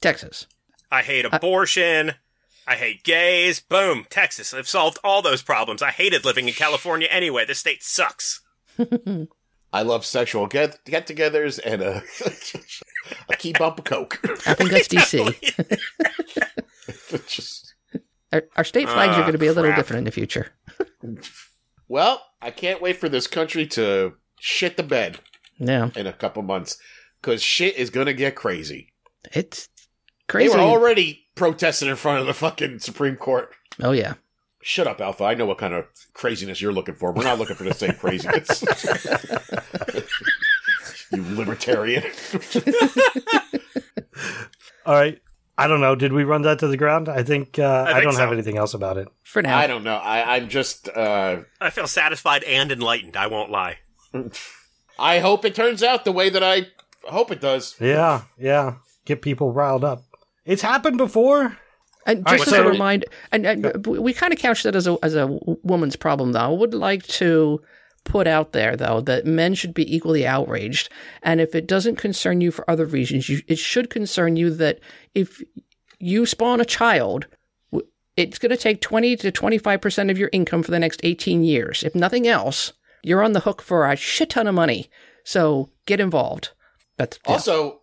[0.02, 0.46] Texas.
[0.90, 2.12] I hate abortion.
[2.66, 3.58] I hate gays.
[3.58, 4.52] Boom, Texas.
[4.52, 5.80] I've solved all those problems.
[5.80, 7.46] I hated living in California anyway.
[7.46, 8.42] This state sucks.
[9.72, 12.02] I love sexual get get togethers and a,
[13.32, 14.20] a key bump of Coke.
[14.46, 15.34] I think that's DC.
[17.26, 17.74] Just,
[18.32, 19.76] Our, our state flags are Ah, going to be a little crap.
[19.78, 20.48] different in the future.
[21.88, 25.20] well, I can't wait for this country to shit the bed
[25.58, 26.78] Yeah, in a couple months
[27.20, 28.92] because shit is going to get crazy.
[29.32, 29.68] it's
[30.28, 30.48] crazy.
[30.48, 30.56] They crazy.
[30.56, 33.50] were already protesting in front of the fucking Supreme Court.
[33.82, 34.14] oh yeah,
[34.62, 35.24] Shut up, Alpha.
[35.24, 37.12] I know what kind of craziness you're looking for.
[37.12, 38.62] We're not looking for the same craziness.
[41.12, 42.04] you libertarian.
[44.86, 45.20] All right.
[45.58, 45.94] I don't know.
[45.94, 47.08] Did we run that to the ground?
[47.08, 48.20] I think uh, I, think don't so.
[48.20, 49.08] have anything else about it.
[49.22, 49.58] for now.
[49.58, 49.96] I don't know.
[49.96, 50.88] I, I'm just.
[50.88, 53.16] Uh, I feel satisfied and enlightened.
[53.16, 53.78] I won't lie.
[54.98, 56.68] I hope it turns out the way that I
[57.04, 57.76] hope it does.
[57.80, 58.76] Yeah, yeah.
[59.04, 60.04] Get people riled up.
[60.44, 61.58] It's happened before.
[62.06, 64.86] And just right, as a so- reminder, and, and we kind of couch that as
[64.86, 65.26] a as a
[65.62, 66.40] woman's problem, though.
[66.40, 67.60] I would like to
[68.04, 70.88] put out there, though, that men should be equally outraged,
[71.22, 74.80] and if it doesn't concern you for other reasons, you, it should concern you that
[75.14, 75.40] if
[76.00, 77.28] you spawn a child,
[78.16, 81.00] it's going to take twenty to twenty five percent of your income for the next
[81.04, 81.84] eighteen years.
[81.84, 82.72] If nothing else,
[83.04, 84.90] you're on the hook for a shit ton of money.
[85.24, 86.50] So get involved.
[86.98, 87.32] That's yeah.
[87.32, 87.80] Also,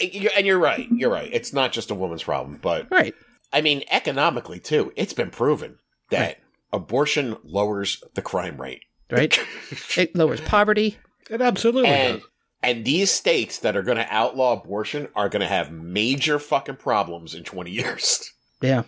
[0.00, 0.88] and you're right.
[0.90, 1.28] You're right.
[1.30, 3.14] It's not just a woman's problem, but right.
[3.52, 5.78] I mean, economically too, it's been proven
[6.10, 6.38] that
[6.72, 8.82] abortion lowers the crime rate.
[9.10, 9.38] Right.
[9.96, 10.98] it lowers poverty.
[11.30, 12.28] It absolutely And does.
[12.62, 16.76] and these states that are going to outlaw abortion are going to have major fucking
[16.76, 18.32] problems in 20 years.
[18.60, 18.82] Yeah.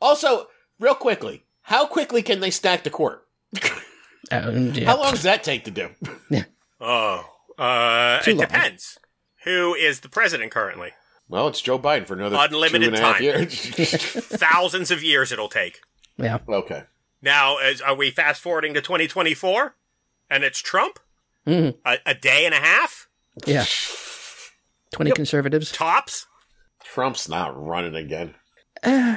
[0.00, 0.46] Also,
[0.80, 3.26] real quickly, how quickly can they stack the court?
[4.30, 4.84] Um, yeah.
[4.84, 5.88] How long does that take to do?
[6.80, 7.24] Oh,
[7.56, 8.46] uh, it long.
[8.46, 8.98] depends.
[9.44, 10.90] Who is the president currently?
[11.28, 13.22] Well, it's Joe Biden for another Unlimited two and a half time.
[13.22, 13.54] years.
[13.60, 15.80] Thousands of years it'll take.
[16.16, 16.38] Yeah.
[16.48, 16.84] okay.
[17.20, 19.74] Now, is, are we fast forwarding to 2024?
[20.30, 20.98] And it's Trump?
[21.46, 21.76] Mhm.
[21.84, 23.08] A, a day and a half?
[23.46, 23.64] Yeah.
[24.92, 25.70] 20 conservatives.
[25.72, 26.26] Tops?
[26.82, 28.34] Trump's not running again.
[28.82, 29.16] Uh,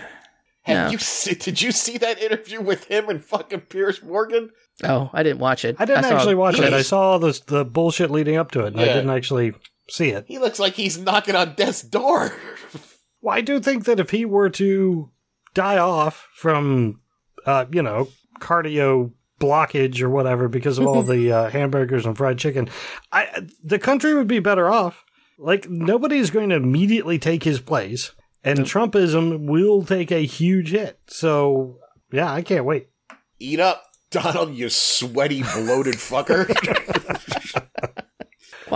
[0.64, 0.92] Have No.
[0.92, 4.50] you see, did you see that interview with him and fucking Piers Morgan?
[4.84, 5.76] oh, I didn't watch it.
[5.80, 6.74] I didn't saw- actually watch it.
[6.74, 9.54] I saw the the bullshit leading up to it, and I didn't actually
[9.92, 10.26] see it.
[10.28, 12.34] He looks like he's knocking on death's door.
[13.24, 15.12] Well, I do think that if he were to
[15.54, 17.02] die off from,
[17.46, 18.08] uh, you know,
[18.40, 22.68] cardio blockage or whatever because of all the uh, hamburgers and fried chicken,
[23.12, 25.06] I the country would be better off.
[25.38, 28.12] Like nobody's going to immediately take his place,
[28.44, 31.00] and Trumpism will take a huge hit.
[31.06, 31.78] So
[32.12, 32.90] yeah, I can't wait.
[33.38, 36.48] Eat up, Donald, you sweaty, bloated fucker.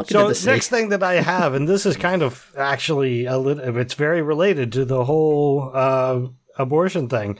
[0.03, 3.77] So the next thing that I have, and this is kind of actually a little,
[3.77, 6.27] it's very related to the whole uh,
[6.57, 7.37] abortion thing.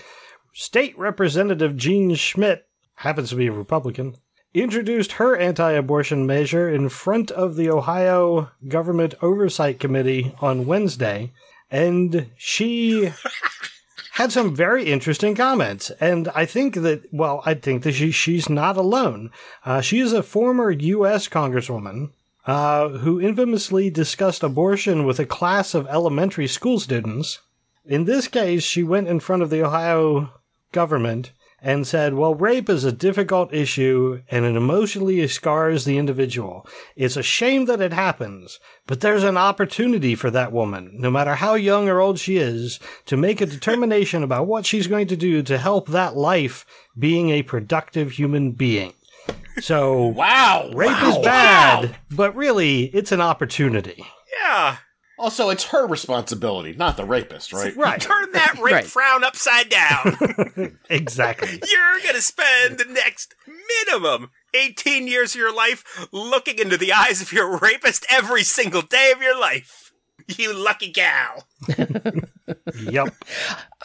[0.54, 2.66] State Representative Jean Schmidt
[2.96, 4.16] happens to be a Republican.
[4.54, 11.34] Introduced her anti-abortion measure in front of the Ohio Government Oversight Committee on Wednesday,
[11.70, 13.12] and she
[14.14, 15.92] had some very interesting comments.
[16.00, 19.30] And I think that, well, I think that she, she's not alone.
[19.66, 21.28] Uh, she is a former U.S.
[21.28, 22.12] Congresswoman
[22.46, 27.40] uh, who infamously discussed abortion with a class of elementary school students.
[27.86, 30.32] In this case, she went in front of the Ohio
[30.72, 31.32] government
[31.62, 36.68] and said, Well, rape is a difficult issue and it emotionally scars the individual.
[36.96, 41.36] It's a shame that it happens, but there's an opportunity for that woman, no matter
[41.36, 45.16] how young or old she is, to make a determination about what she's going to
[45.16, 48.94] do to help that life being a productive human being.
[49.60, 50.70] So, wow.
[50.74, 51.96] rape wow, is bad, wow.
[52.12, 54.06] but really, it's an opportunity.
[54.42, 54.78] Yeah.
[55.18, 57.76] Also, it's her responsibility, not the rapist, right?
[57.78, 58.02] Right.
[58.02, 58.86] Turn that rape Right.
[58.86, 60.78] frown upside down.
[60.90, 61.50] Exactly.
[61.72, 63.34] You're going to spend the next
[63.88, 68.82] minimum 18 years of your life looking into the eyes of your rapist every single
[68.82, 69.85] day of your life.
[70.38, 71.46] You lucky gal.
[72.80, 73.14] yep.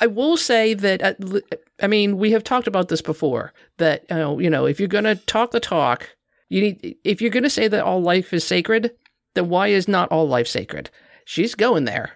[0.00, 1.40] I will say that uh,
[1.82, 4.88] I mean we have talked about this before that you know, you know if you're
[4.88, 6.08] going to talk the talk
[6.48, 8.92] you need if you're going to say that all life is sacred
[9.34, 10.88] then why is not all life sacred
[11.24, 12.12] she's going there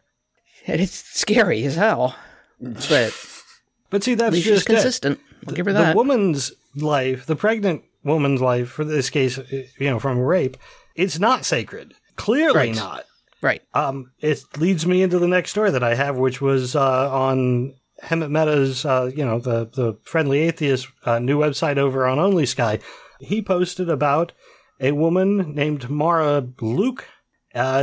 [0.67, 2.17] and it's scary as hell
[2.61, 3.13] but
[3.91, 4.73] But see, at that's least she's just it.
[4.73, 5.93] consistent I'll give her that.
[5.93, 9.45] The woman's life, the pregnant woman's life, for this case, uh,
[9.79, 10.57] you know, from rape,
[10.97, 11.95] it's not sacred.
[12.17, 12.75] Clearly Right.
[12.75, 13.05] not.
[13.45, 17.15] Right Um, it leads me into the next story that I have, which was uh,
[17.15, 22.19] on Hemant Mehta's, uh, you know, the the friendly atheist uh, new website over on
[22.19, 22.79] Only Sky.
[23.21, 24.33] He posted about
[24.81, 27.07] a woman named Mara Luke.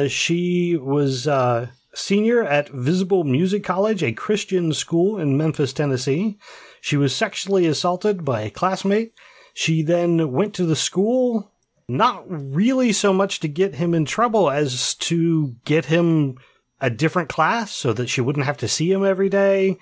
[0.08, 6.40] She was uh, senior at Visible Music College, a Christian school in Memphis, Tennessee.
[6.82, 9.14] She was sexually assaulted by a classmate.
[9.54, 11.51] She then went to the school,
[11.92, 16.38] not really so much to get him in trouble as to get him
[16.80, 19.78] a different class so that she wouldn't have to see him every day,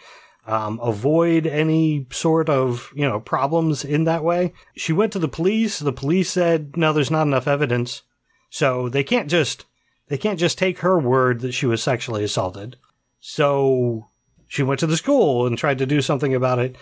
[0.45, 4.53] um, avoid any sort of, you know, problems in that way.
[4.75, 5.79] She went to the police.
[5.79, 8.01] The police said, no, there's not enough evidence.
[8.49, 9.65] So they can't just,
[10.07, 12.75] they can't just take her word that she was sexually assaulted.
[13.19, 14.07] So
[14.47, 16.75] she went to the school and tried to do something about it.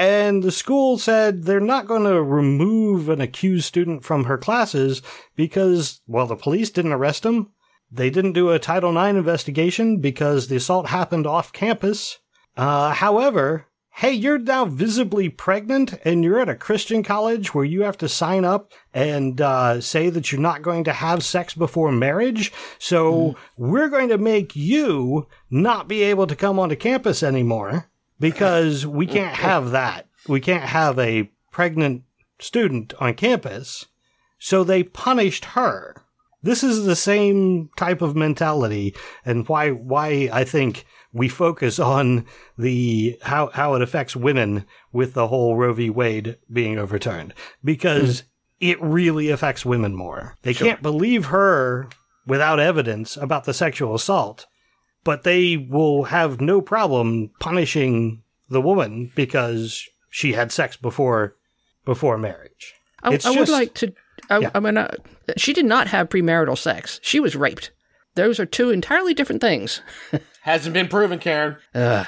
[0.00, 5.02] And the school said they're not going to remove an accused student from her classes
[5.36, 7.50] because, well, the police didn't arrest him.
[7.92, 12.16] They didn't do a Title IX investigation because the assault happened off campus.
[12.56, 17.82] Uh, however, hey, you're now visibly pregnant and you're at a Christian college where you
[17.82, 21.92] have to sign up and uh, say that you're not going to have sex before
[21.92, 22.54] marriage.
[22.78, 27.89] So we're going to make you not be able to come onto campus anymore
[28.20, 30.06] because we can't have that.
[30.28, 32.04] We can't have a pregnant
[32.38, 33.86] student on campus.
[34.38, 35.96] So they punished her.
[36.42, 38.94] This is the same type of mentality
[39.26, 42.24] and why why I think we focus on
[42.56, 45.90] the how how it affects women with the whole Roe v.
[45.90, 48.26] Wade being overturned because hmm.
[48.60, 50.36] it really affects women more.
[50.42, 51.90] They can't believe her
[52.26, 54.46] without evidence about the sexual assault,
[55.04, 61.36] but they will have no problem punishing the woman because she had sex before
[61.84, 62.74] before marriage.
[63.02, 63.92] I, It's I would like to
[64.28, 64.50] I, Yeah.
[64.54, 64.94] I mean uh,
[65.36, 67.70] she did not have premarital sex she was raped
[68.14, 69.80] those are two entirely different things
[70.42, 71.56] Hasn't been proven, Karen.
[71.74, 72.06] Ugh.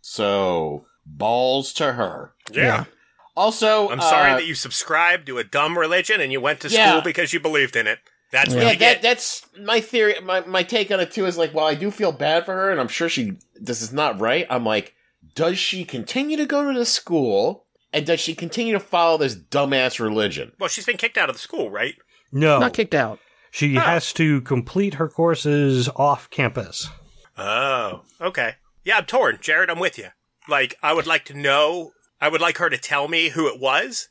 [0.00, 2.32] So, balls to her.
[2.52, 2.84] Yeah.
[3.36, 6.68] Also, I'm sorry uh, that you subscribed to a dumb religion and you went to
[6.68, 6.90] Yeah.
[6.90, 7.98] school because you believed in it.
[8.32, 8.64] That's Yeah.
[8.64, 10.14] what Yeah, that that's my theory.
[10.22, 12.70] My my take on it too is like, well, I do feel bad for her,
[12.70, 14.46] and I'm sure she this is not right.
[14.50, 14.94] I'm like,
[15.34, 19.36] does she continue to go to the school, and does she continue to follow this
[19.36, 20.52] dumbass religion?
[20.58, 21.94] well, she's been kicked out of the school, right?
[22.32, 23.20] No, Not kicked out.
[23.50, 23.80] she Oh.
[23.80, 26.88] has to complete her courses off campus.
[27.38, 28.54] Oh, okay.
[28.84, 29.38] Yeah, I'm torn.
[29.40, 30.08] Jared, I'm with you.
[30.48, 33.60] Like, I would like to know, I would like her to tell me who it
[33.60, 34.08] was,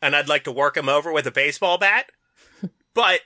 [0.00, 2.10] and I'd like to work him over with a baseball bat,
[2.94, 3.20] but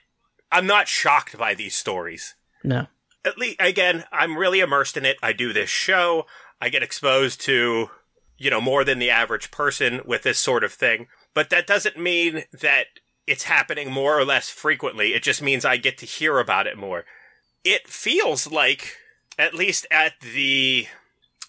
[0.51, 2.35] I'm not shocked by these stories.
[2.63, 2.87] No.
[3.25, 5.17] At least, again, I'm really immersed in it.
[5.21, 6.25] I do this show.
[6.61, 7.89] I get exposed to,
[8.37, 11.07] you know, more than the average person with this sort of thing.
[11.33, 12.85] But that doesn't mean that
[13.27, 15.13] it's happening more or less frequently.
[15.13, 17.03] It just means I get to hear about it more.
[17.63, 18.95] It feels like,
[19.37, 20.87] at least at the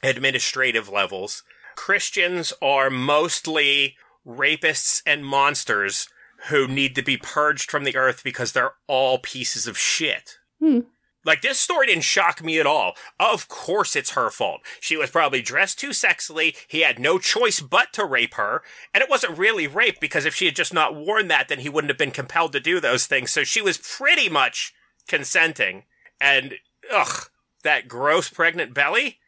[0.02, 1.44] administrative levels,
[1.76, 6.08] Christians are mostly rapists and monsters
[6.46, 10.38] who need to be purged from the earth because they're all pieces of shit.
[10.60, 10.80] Hmm.
[11.24, 12.94] Like, this story didn't shock me at all.
[13.18, 14.62] Of course it's her fault.
[14.80, 16.56] She was probably dressed too sexily.
[16.68, 18.62] He had no choice but to rape her.
[18.94, 21.68] And it wasn't really rape because if she had just not worn that, then he
[21.68, 23.30] wouldn't have been compelled to do those things.
[23.30, 24.72] So she was pretty much
[25.06, 25.84] consenting.
[26.20, 26.54] And,
[26.90, 27.28] ugh,
[27.62, 29.18] that gross pregnant belly?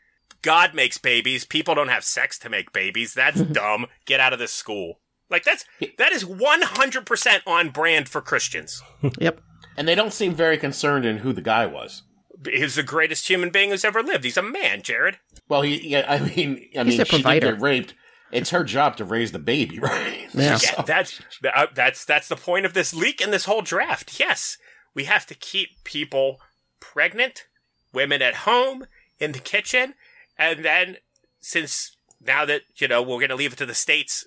[0.42, 1.44] God makes babies.
[1.44, 3.12] People don't have sex to make babies.
[3.12, 3.87] That's dumb.
[4.07, 5.01] Get out of this school.
[5.31, 5.64] Like, that's,
[5.99, 8.83] that is 100% on brand for Christians.
[9.19, 9.40] Yep.
[9.77, 12.03] And they don't seem very concerned in who the guy was.
[12.45, 14.25] He's the greatest human being who's ever lived.
[14.25, 15.19] He's a man, Jared.
[15.49, 17.53] Well, he, yeah, I mean, I He's mean, a she did provider.
[17.53, 17.95] get raped.
[18.33, 20.29] It's her job to raise the baby, right?
[20.35, 20.59] Yeah.
[20.62, 24.19] Yeah, that's uh, that's that's the point of this leak and this whole draft.
[24.21, 24.57] Yes,
[24.95, 26.40] we have to keep people
[26.81, 27.47] pregnant,
[27.93, 28.87] women at home,
[29.19, 29.95] in the kitchen,
[30.38, 30.97] and then
[31.40, 34.27] since now that you know we're going to leave it to the states,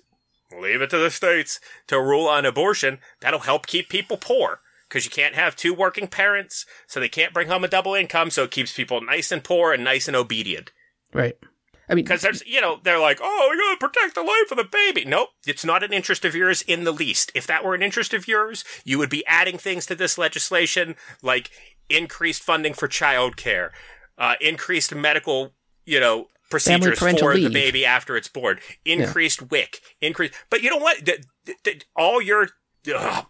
[0.60, 2.98] leave it to the states to rule on abortion.
[3.20, 7.34] That'll help keep people poor because you can't have two working parents, so they can't
[7.34, 8.30] bring home a double income.
[8.30, 10.72] So it keeps people nice and poor and nice and obedient.
[11.12, 11.36] Right.
[11.88, 14.56] I mean, Because there's, you know, they're like, oh, we gotta protect the life of
[14.56, 15.04] the baby.
[15.04, 17.30] Nope, it's not an interest of yours in the least.
[17.34, 20.96] If that were an interest of yours, you would be adding things to this legislation
[21.22, 21.50] like
[21.90, 23.70] increased funding for childcare,
[24.16, 25.52] uh, increased medical,
[25.84, 30.34] you know, procedures parental for the baby after it's born, increased WIC, increased.
[30.50, 31.04] But you know what?
[31.04, 32.48] Th- th- th- all your,
[32.94, 33.26] ugh,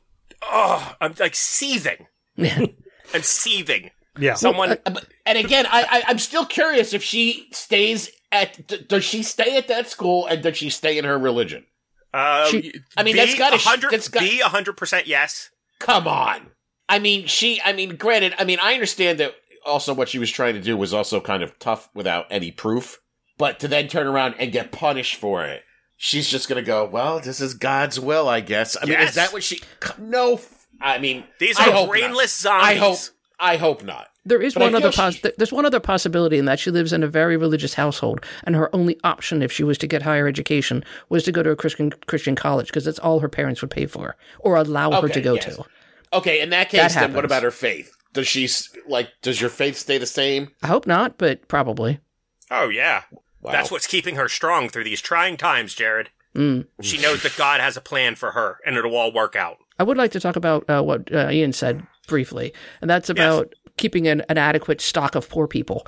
[0.50, 2.07] ugh, I'm like seething.
[2.38, 3.90] I'm seething.
[4.18, 4.35] Yeah.
[4.35, 4.77] Someone.
[4.87, 8.66] Uh, and again, I, I I'm still curious if she stays at.
[8.66, 11.66] D- does she stay at that school and does she stay in her religion?
[12.12, 15.50] Uh, She- I mean, that's gotta- 100 that's got- be hundred percent yes.
[15.81, 16.50] Come on.
[16.88, 17.61] I mean, she.
[17.64, 18.35] I mean, granted.
[18.38, 19.35] I mean, I understand that.
[19.66, 23.00] Also, what she was trying to do was also kind of tough without any proof.
[23.38, 25.62] But to then turn around and get punished for it,
[25.97, 26.85] she's just gonna go.
[26.85, 28.77] Well, this is God's will, I guess.
[28.81, 29.61] I mean, is that what she?
[29.99, 30.40] No.
[30.81, 32.61] I mean, These I are hope brainless not.
[32.62, 32.68] zombies.
[32.68, 32.99] I hope.
[33.40, 34.09] I hope not.
[34.27, 36.70] There is But one other feel pos- she- there's one other possibility in that she
[36.70, 40.03] lives in a very religious household, and her only option if she was to get
[40.03, 43.61] higher education was to go to a Christian Christian college because that's all her parents
[43.61, 45.44] would pay for or allow her to go yes.
[45.57, 45.64] to.
[46.12, 47.92] Okay, in that That case, then what about her faith?
[48.12, 48.49] Does she
[48.88, 49.11] like?
[49.23, 50.51] Does your faith stay the same?
[50.62, 51.99] I hope not, but probably.
[52.51, 53.03] Oh yeah,
[53.45, 53.53] Wow.
[53.53, 56.11] that's what's keeping her strong through these trying times, Jared.
[56.35, 56.67] Mm.
[56.81, 59.59] She knows that God has a plan for her, and it'll all work out.
[59.79, 63.55] I would like to talk about uh, what uh, Ian said briefly, and that's about
[63.77, 65.87] keeping an, an adequate stock of poor people.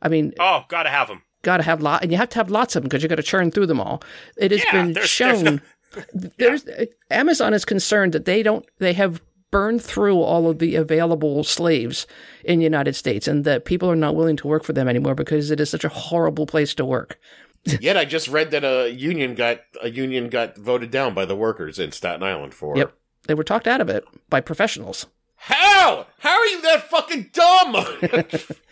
[0.00, 1.22] I mean, Oh, gotta have them.
[1.42, 3.16] got to have lot, and you have to have lots of them because you got
[3.16, 4.02] to churn through them all.
[4.38, 5.60] It has Yeah, been there's- shown.
[6.14, 8.64] there's There's, Amazon is concerned that they don't.
[8.78, 9.20] They have
[9.52, 12.08] burned through all of the available slaves
[12.44, 15.14] in the United States, and that people are not willing to work for them anymore
[15.14, 17.20] because it is such a horrible place to work.
[17.80, 21.36] Yet I just read that a union got a union got voted down by the
[21.36, 22.76] workers in Staten Island for.
[22.76, 22.92] Yep,
[23.28, 26.06] they were talked out of it by professionals How?
[26.18, 27.76] How are you that fucking dumb?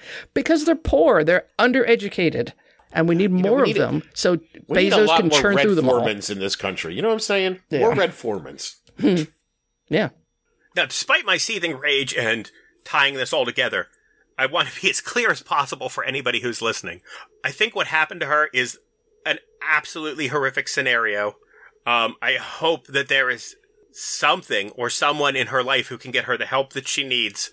[0.34, 2.52] because they're poor, they're undereducated,
[2.92, 4.38] and we need know, more we of a- them so
[4.68, 6.06] Bezos can churn through them all.
[6.08, 6.94] in this country.
[6.94, 7.60] You know what I'm saying?
[7.70, 7.80] Yeah.
[7.80, 8.76] More red foremans.
[9.92, 10.10] Yeah,
[10.76, 12.50] Now, despite my seething rage and
[12.84, 13.88] tying this all together,
[14.38, 17.02] I want to be as clear as possible for anybody who's listening.
[17.44, 18.78] I think what happened to her is
[19.26, 21.36] an absolutely horrific scenario.
[21.86, 23.56] Um, I hope that there is
[23.92, 27.50] something or someone in her life who can get her the help that she needs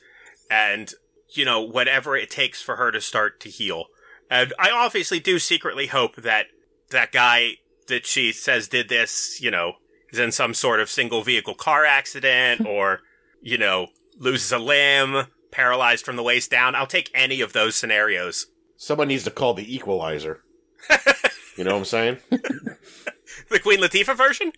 [0.49, 0.93] and,
[1.29, 3.85] you know, whatever it takes for her to start to heal.
[4.29, 6.47] And I obviously do secretly hope that
[6.89, 7.55] that guy
[7.87, 9.73] that she says did this, you know,
[10.11, 13.01] is in some sort of single vehicle car accident or,
[13.47, 13.87] you know,
[14.19, 16.75] loses a limb, paralyzed from the waist down.
[16.75, 18.47] I'll take any of those scenarios.
[18.75, 20.43] Someone needs to call the equalizer.
[21.55, 22.17] you know what I'm saying?
[23.49, 24.51] The Queen Latifah version?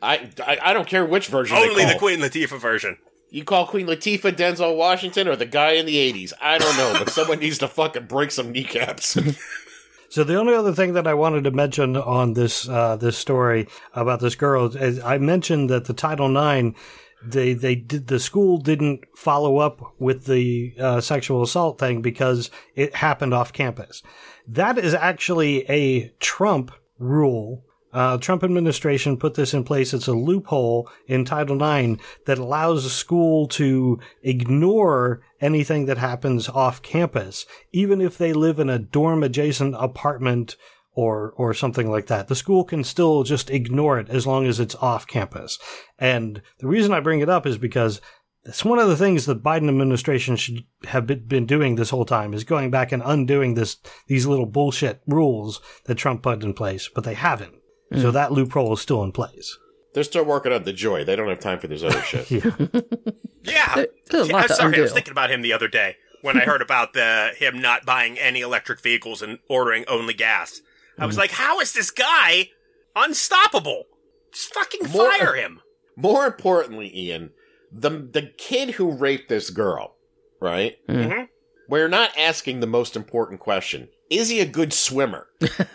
[0.00, 1.54] I, I I don't care which version.
[1.56, 1.98] they Only the.
[1.98, 2.96] Queen Latifah version.
[3.30, 6.32] You call Queen Latifah Denzel Washington or the guy in the 80s.
[6.40, 9.18] I don't know, but someone needs to fucking break some kneecaps.
[10.08, 13.68] So the only other thing that I wanted to mention on this uh, this story
[13.92, 16.78] about this girl is I mentioned that the Title IX,
[17.22, 22.50] they they did the school didn't follow up with the uh, sexual assault thing because
[22.74, 24.02] it happened off campus.
[24.46, 27.64] That is actually a Trump rule.
[27.92, 29.94] Uh, Trump administration put this in place.
[29.94, 36.48] It's a loophole in Title IX that allows a school to ignore anything that happens
[36.48, 40.56] off campus, even if they live in a dorm adjacent apartment
[40.96, 42.26] or or something like that.
[42.26, 45.58] The school can still just ignore it as long as it's off campus.
[45.98, 48.00] And the reason I bring it up is because
[48.44, 52.04] it's one of the things the Biden administration should have been- been doing this whole
[52.04, 53.76] time is going back and undoing this
[54.08, 57.54] these little bullshit rules that Trump put in place, but they haven't.
[57.92, 58.14] So hmm.
[58.14, 59.56] that loophole is still in place.
[59.94, 61.04] They're still working on the joy.
[61.04, 62.30] They don't have time for this other shit.
[62.30, 63.74] Yeah.
[63.74, 66.44] There- there's a I'm sorry, I was thinking about him the other day when I
[66.44, 70.60] heard about the him not buying any electric vehicles and ordering only gas.
[70.98, 71.06] I Mm.
[71.06, 72.50] was like, how is this guy
[72.94, 73.84] unstoppable?
[74.32, 75.60] Just fucking More- fire him.
[75.96, 77.30] More importantly, Ian,
[77.72, 79.96] the the kid who raped this girl,
[80.40, 80.76] right?
[80.88, 81.28] Mhm.
[81.68, 83.88] We're not asking the most important question.
[84.10, 85.26] Is he a good swimmer?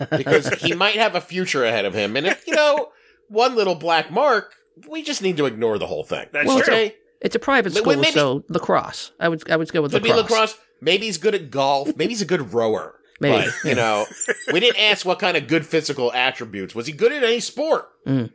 [0.09, 2.15] Because he might have a future ahead of him.
[2.15, 2.89] And if, you know,
[3.27, 4.53] one little black mark,
[4.87, 6.27] we just need to ignore the whole thing.
[6.31, 6.73] That's Well, true.
[6.73, 6.95] Okay?
[7.19, 9.11] It's a private school, maybe- so lacrosse.
[9.19, 10.15] I would I would go with Could lacrosse.
[10.27, 10.57] be lacrosse.
[10.81, 11.89] Maybe he's good at golf.
[11.97, 12.95] Maybe he's a good rower.
[13.21, 14.05] Maybe, But, you know,
[14.51, 16.75] we didn't ask what kind of good physical attributes.
[16.75, 17.87] Was he good at any sport?
[18.05, 18.31] Mm.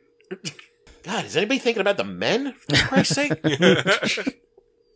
[1.02, 2.54] God, is anybody thinking about the men?
[2.70, 3.32] For Christ's sake.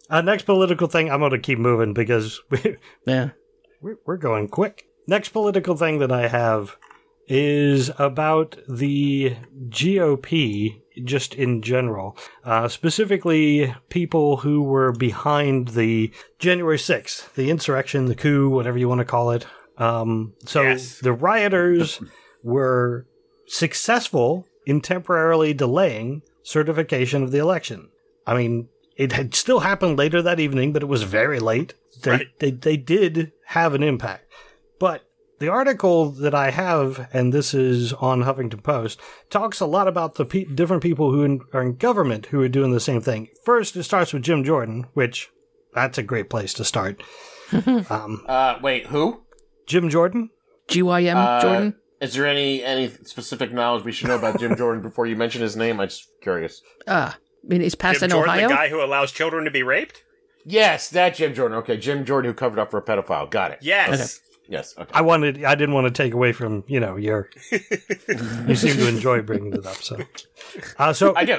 [0.09, 3.31] Uh, next political thing, I'm going to keep moving because we, Yeah.
[3.81, 4.87] we're, we're going quick.
[5.07, 6.75] Next political thing that I have
[7.29, 9.37] is about the
[9.69, 16.11] GOP, just in general, uh, specifically people who were behind the
[16.41, 19.47] January 6th, the insurrection, the coup, whatever you want to call it.
[19.81, 20.99] Um, so Yes.
[21.01, 22.01] the rioters
[22.45, 23.07] were
[23.47, 27.89] successful in temporarily delaying certification of the election.
[28.27, 31.75] I mean, it had still happened later that evening, but it was very late.
[32.03, 32.27] They, Right.
[32.39, 34.27] they, they did have an impact.
[34.79, 35.03] But
[35.39, 39.01] the article that I have, and this is on Huffington Post,
[39.31, 42.49] talks a lot about the pe- different people who in, are in government who are
[42.49, 43.29] doing the same thing.
[43.45, 45.31] First, it starts with Jim Jordan, which
[45.75, 47.03] that's a great place to start.
[47.91, 49.23] um, Uh, wait, who?
[49.71, 50.31] Jim Jordan?
[50.69, 51.75] GYM Uh, Jordan.
[52.01, 55.43] Is there any any specific knowledge we should know about Jim Jordan before you mention
[55.43, 55.81] his name?
[55.81, 56.61] I'm just curious.
[56.89, 58.49] Ah, I mean, he's passed Jim in Jordan, Ohio.
[58.49, 60.03] the guy who allows children to be raped?
[60.45, 61.59] Yes, that Jim Jordan.
[61.59, 63.31] Okay, Jim Jordan who covered up for a pedophile.
[63.31, 63.59] Got it.
[63.63, 64.21] Yes.
[64.49, 64.75] Yes.
[64.77, 64.91] Okay.
[64.93, 67.31] I wanted, I didn't want to take away from, you know, your,
[68.49, 69.77] you seem to enjoy bringing it up.
[69.77, 69.97] So,
[70.79, 71.39] uh, so I do.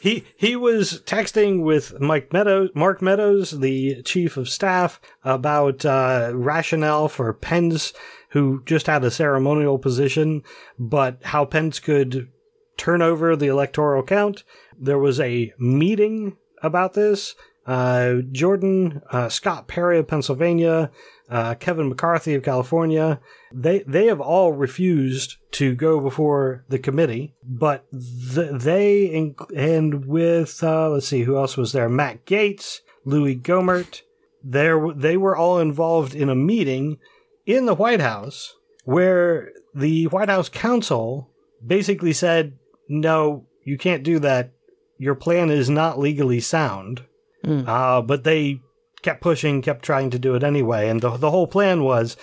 [0.00, 6.32] He he was texting with Mike Meadows, Mark Meadows, the chief of staff, about uh,
[6.34, 7.92] rationale for Pence,
[8.30, 10.42] who just had a ceremonial position,
[10.78, 12.28] but how Pence could
[12.76, 14.44] turn over the electoral count.
[14.78, 17.34] There was a meeting about this.
[17.66, 20.90] Uh, Jordan, uh, Scott Perry of Pennsylvania,
[21.30, 23.20] uh, Kevin McCarthy of California,
[23.52, 30.06] they they have all refused to go before the committee, but th- they inc- and
[30.06, 34.02] with uh, let's see who else was there, Matt Gaetz, Louis Gohmert,
[34.42, 36.98] there they were all involved in a meeting
[37.46, 41.30] in the White House where the White House counsel
[41.64, 44.52] basically said, "No, you can't do that.
[44.98, 47.04] Your plan is not legally sound."
[47.44, 47.66] Mm.
[47.66, 48.60] Uh, but they
[49.02, 52.16] kept pushing, kept trying to do it anyway, and the the whole plan was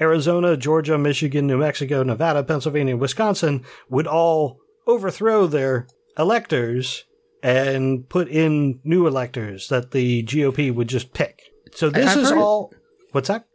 [0.00, 5.86] Arizona, Georgia, Michigan, New Mexico, Nevada, Pennsylvania, Wisconsin would all overthrow their
[6.18, 7.04] electors
[7.42, 11.42] and put in new electors that the GOP would just pick.
[11.72, 12.72] So this I've is all.
[13.12, 13.46] What's that?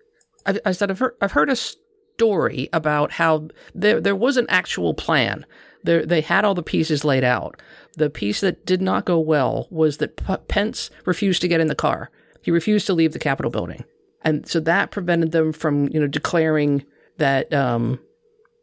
[0.46, 4.46] I, I said I've heard, I've heard a story about how there there was an
[4.50, 5.46] actual plan.
[5.84, 7.62] There they had all the pieces laid out.
[7.98, 11.68] The piece that did not go well was that P- Pence refused to get in
[11.68, 12.10] the car.
[12.42, 13.84] He refused to leave the Capitol building,
[14.26, 16.84] and so that prevented them from you know declaring
[17.18, 18.00] that um,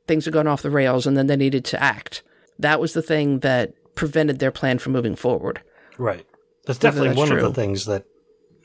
[0.07, 2.23] things had gone off the rails, and then they needed to act.
[2.59, 5.63] That was the thing that prevented their plan from moving forward.
[5.97, 6.27] Right.
[6.67, 8.05] That's definitely that's one of the things that.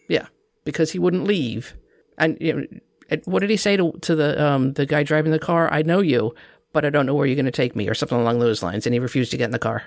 [0.09, 0.27] Yeah,
[0.65, 1.75] because he wouldn't leave.
[2.17, 5.39] And you know, what did he say to to the um the guy driving the
[5.39, 5.71] car?
[5.71, 6.35] I know you,
[6.73, 8.85] but I don't know where you're going to take me, or something along those lines.
[8.85, 9.83] And he refused to get in the car.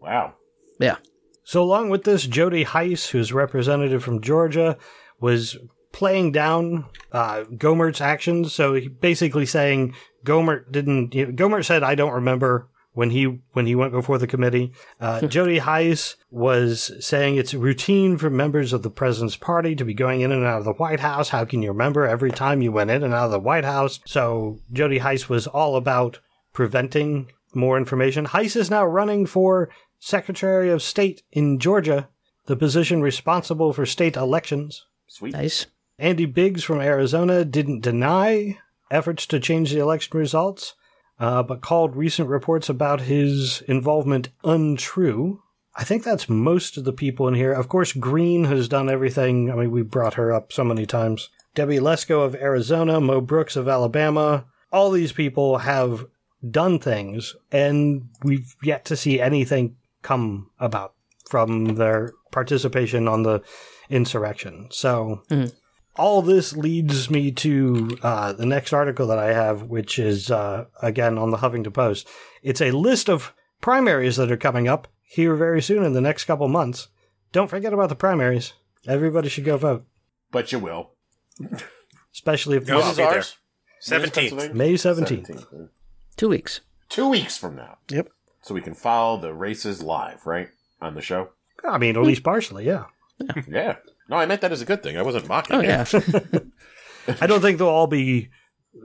[0.00, 0.34] Wow.
[0.80, 0.96] Yeah,
[1.44, 4.78] So along with this, Jody Hice, who's representative from Georgia,
[5.20, 5.56] was
[5.92, 8.52] playing down uh, Gohmert's actions.
[8.52, 11.14] So he basically saying Gohmert didn't.
[11.14, 14.72] You know, Gohmert said, "I don't remember when he when he went before the committee.
[15.00, 19.94] Uh, Jody Hice was saying it's routine for members of the president's party to be
[19.94, 21.30] going in and out of the White House.
[21.30, 24.00] How can you remember every time you went in and out of the White House?
[24.06, 26.20] So Jody Hice was all about
[26.52, 28.26] preventing more information.
[28.26, 32.08] Hice is now running for Secretary of State in Georgia,
[32.46, 34.84] the position responsible for state elections.
[35.06, 35.32] Sweet.
[35.32, 35.66] Nice.
[36.02, 38.58] Andy Biggs from Arizona didn't deny
[38.90, 40.74] efforts to change the election results,
[41.20, 45.40] uh, but called recent reports about his involvement untrue.
[45.76, 47.52] I think that's most of the people in here.
[47.52, 49.48] Of course, Greene has done everything.
[49.48, 51.30] I mean, we brought her up so many times.
[51.54, 54.46] Debbie Lesko of Arizona, Mo Brooks of Alabama.
[54.72, 56.06] All these people have
[56.50, 60.94] done things, and we've yet to see anything come about
[61.28, 63.40] from their participation on the
[63.88, 64.66] insurrection.
[64.72, 65.22] So,
[65.96, 70.66] all this leads me to uh, the next article that I have, which is uh,
[70.80, 72.08] again on the Huffington Post.
[72.42, 76.24] It's a list of primaries that are coming up here very soon in the next
[76.24, 76.88] couple months.
[77.32, 78.54] Don't forget about the primaries.
[78.86, 79.84] Everybody should go vote,
[80.30, 80.92] But you will.
[82.12, 83.08] especially if No, When I'll is there.
[83.08, 83.36] ours?
[83.86, 84.54] 17th.
[84.54, 85.26] May 17th.
[85.28, 85.68] 17th.
[86.16, 86.60] Two weeks.
[86.88, 87.78] Two weeks from now.
[87.90, 88.08] Yep.
[88.42, 90.48] So we can follow the races live, right?
[90.80, 91.30] On the show?
[91.64, 92.84] I mean, at least partially, yeah.
[93.48, 93.76] Yeah.
[94.12, 94.98] No, I meant that as a good thing.
[94.98, 95.66] I wasn't mocking Oh it.
[95.66, 95.84] yeah.
[97.20, 98.28] I don't think they'll all be,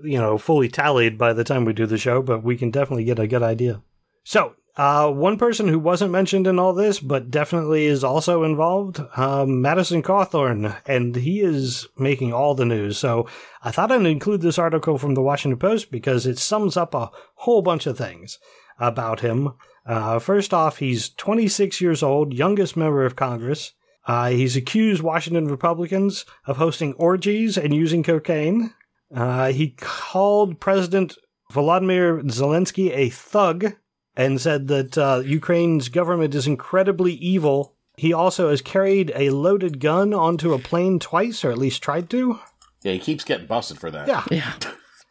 [0.04, 3.04] you know, fully tallied by the time we do the show, but we can definitely
[3.04, 3.82] get a good idea.
[4.24, 9.02] So, uh, one person who wasn't mentioned in all this, but definitely is also involved,
[9.18, 12.98] um, Madison Cawthorn, and he is making all the news.
[12.98, 13.28] So,
[13.64, 17.12] I thought I'd include this article from the Washington Post because it sums up a
[17.36, 18.40] whole bunch of things
[18.80, 19.54] about him.
[19.86, 23.74] Uh, first off, he's 26 years old, youngest member of Congress.
[24.08, 28.74] Uh, he's accused Washington Republicans of hosting orgies and using cocaine.
[29.14, 31.18] Uh, he called President
[31.52, 33.76] Volodymyr Zelensky a thug
[34.16, 37.76] and said that uh, Ukraine's government is incredibly evil.
[37.98, 42.10] He also has carried a loaded gun onto a plane twice, or at least tried
[42.12, 42.40] to.
[42.84, 44.08] Yeah, he keeps getting busted for that.
[44.08, 44.24] Yeah.
[44.32, 44.54] Yeah.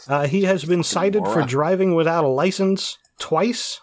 [0.09, 3.80] Uh, he has been cited for driving without a license twice.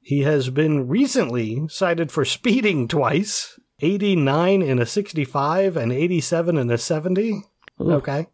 [0.00, 6.70] He has been recently cited for speeding twice 89 in a 65 and 87 in
[6.70, 7.42] a 70.
[7.80, 7.92] Ooh.
[7.92, 8.26] Okay.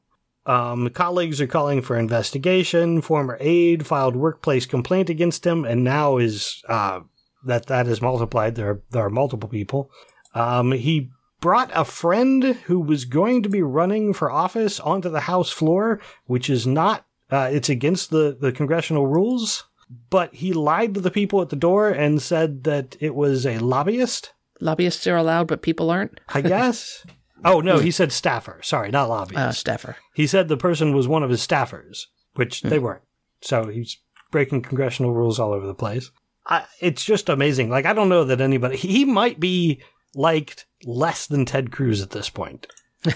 [0.44, 3.00] Um, colleagues are calling for investigation.
[3.00, 7.00] Former aide filed workplace complaint against him, and now is uh,
[7.44, 8.56] that that is multiplied.
[8.56, 9.90] There are, there are multiple people.
[10.34, 15.20] Um, he brought a friend who was going to be running for office onto the
[15.20, 17.06] House floor, which is not.
[17.30, 19.64] Uh, it's against the the congressional rules.
[20.08, 23.58] But he lied to the people at the door and said that it was a
[23.58, 24.32] lobbyist.
[24.62, 26.20] Lobbyists are allowed, but people aren't.
[26.28, 27.04] I guess.
[27.44, 28.60] oh no, he said staffer.
[28.62, 29.38] Sorry, not lobbyist.
[29.38, 29.96] Uh, staffer.
[30.14, 33.02] He said the person was one of his staffers, which they weren't.
[33.40, 33.98] So he's
[34.30, 36.10] breaking congressional rules all over the place.
[36.46, 37.70] I, it's just amazing.
[37.70, 39.80] Like, I don't know that anybody, he might be
[40.14, 42.66] liked less than Ted Cruz at this point.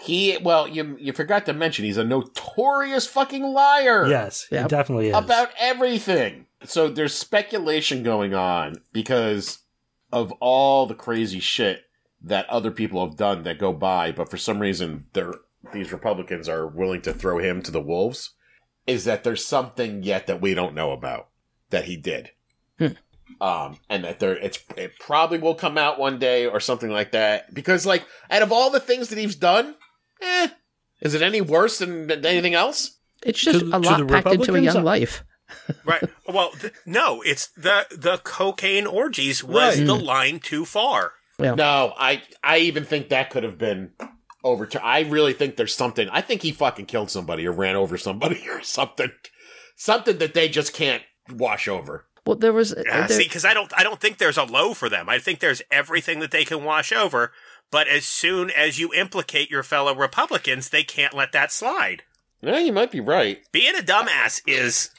[0.00, 4.08] He well, you you forgot to mention he's a notorious fucking liar.
[4.08, 5.16] Yes, he definitely is.
[5.16, 6.46] About everything.
[6.64, 9.60] So there's speculation going on because
[10.12, 11.82] of all the crazy shit
[12.22, 15.34] that other people have done that go by, but for some reason they're
[15.72, 18.30] these Republicans are willing to throw him to the wolves.
[18.86, 21.28] Is that there's something yet that we don't know about
[21.68, 22.30] that he did.
[22.78, 22.86] Hmm.
[23.40, 27.12] Um, and that there, it's, it probably will come out one day or something like
[27.12, 27.54] that.
[27.54, 29.76] Because, like, out of all the things that he's done,
[30.22, 30.48] eh,
[31.00, 32.98] is it any worse than, than anything else?
[33.22, 34.74] It's just To- a to lot the packed into a Republicans?
[34.74, 35.22] young life.
[35.84, 36.02] Right.
[36.28, 39.86] Well, th- no, it's the the cocaine orgies was Right.
[39.86, 40.02] the mm.
[40.04, 41.12] line too far.
[41.38, 41.54] Yeah.
[41.54, 43.92] No, I I even think that could have been
[44.44, 44.84] overturned.
[44.84, 46.08] I really think there's something.
[46.10, 49.10] I think he fucking killed somebody or ran over somebody or something.
[49.76, 52.06] Something that they just can't wash over.
[52.26, 52.72] Well, there was.
[52.74, 55.08] Uh, yeah, there- see, because I don't I don't think there's a low for them.
[55.08, 57.32] I think there's everything that they can wash over.
[57.70, 62.02] But as soon as you implicate your fellow Republicans, they can't let that slide.
[62.42, 63.38] Yeah, you might be right.
[63.52, 64.90] Being a dumbass is,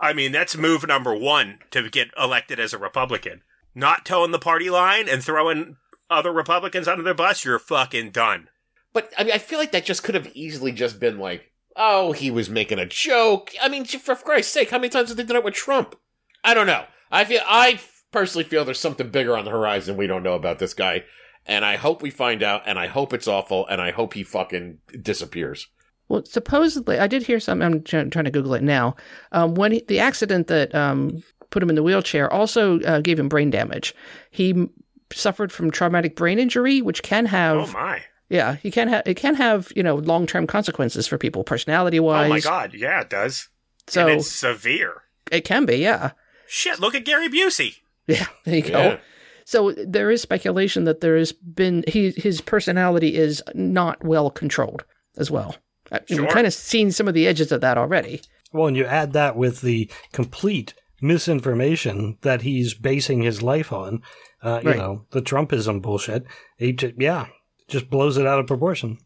[0.00, 3.42] I mean, that's move number one to get elected as a Republican.
[3.74, 5.76] Not towing the party line and throwing
[6.08, 8.48] other Republicans under the bus, you're fucking done.
[8.92, 12.12] But I mean, I feel like that just could have easily just been like, oh,
[12.12, 13.52] he was making a joke.
[13.62, 15.94] I mean, for Christ's sake, how many times have they done it with Trump?
[16.42, 16.84] I don't know.
[17.10, 17.78] I feel I
[18.10, 21.04] personally feel there's something bigger on the horizon we don't know about this guy,
[21.46, 24.24] and I hope we find out, and I hope it's awful, and I hope he
[24.24, 25.68] fucking disappears.
[26.10, 27.64] Well, supposedly, I did hear something.
[27.64, 28.96] I'm try- trying to Google it now.
[29.32, 33.18] Um, when he, the accident that um, put him in the wheelchair also uh, gave
[33.18, 33.94] him brain damage.
[34.30, 34.70] He m-
[35.12, 38.02] suffered from traumatic brain injury, which can have Oh my.
[38.28, 42.00] yeah, he can have it can have you know long term consequences for people, personality
[42.00, 42.26] wise.
[42.26, 43.48] Oh my god, yeah, it does.
[43.86, 45.02] So and it's severe.
[45.32, 46.10] it can be, yeah.
[46.48, 47.76] Shit, look at Gary Busey.
[48.06, 48.78] Yeah, there you go.
[48.82, 48.98] Yeah.
[49.44, 54.84] So there is speculation that there has been he his personality is not well controlled
[55.16, 55.54] as well.
[55.92, 56.22] I- Sure.
[56.22, 58.22] We've kind of seen some of the edges of that already.
[58.52, 64.02] Well, and you add that with the complete misinformation that he's basing his life on,
[64.42, 64.78] uh, you Right.
[64.78, 66.24] know, the Trumpism bullshit.
[66.56, 67.26] He, ju- yeah,
[67.68, 68.98] just blows it out of proportion.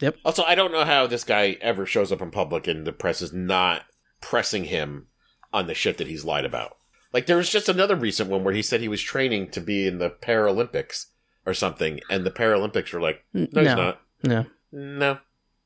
[0.00, 0.16] Yep.
[0.24, 3.20] Also, I don't know how this guy ever shows up in public and the press
[3.20, 3.82] is not
[4.20, 5.08] pressing him
[5.52, 6.76] on the shit that he's lied about.
[7.12, 9.86] Like there was just another recent one where he said he was training to be
[9.86, 11.06] in the Paralympics
[11.46, 14.00] or something, and the Paralympics were like, N- "No, he's not.
[14.22, 14.46] No.
[14.70, 15.18] No,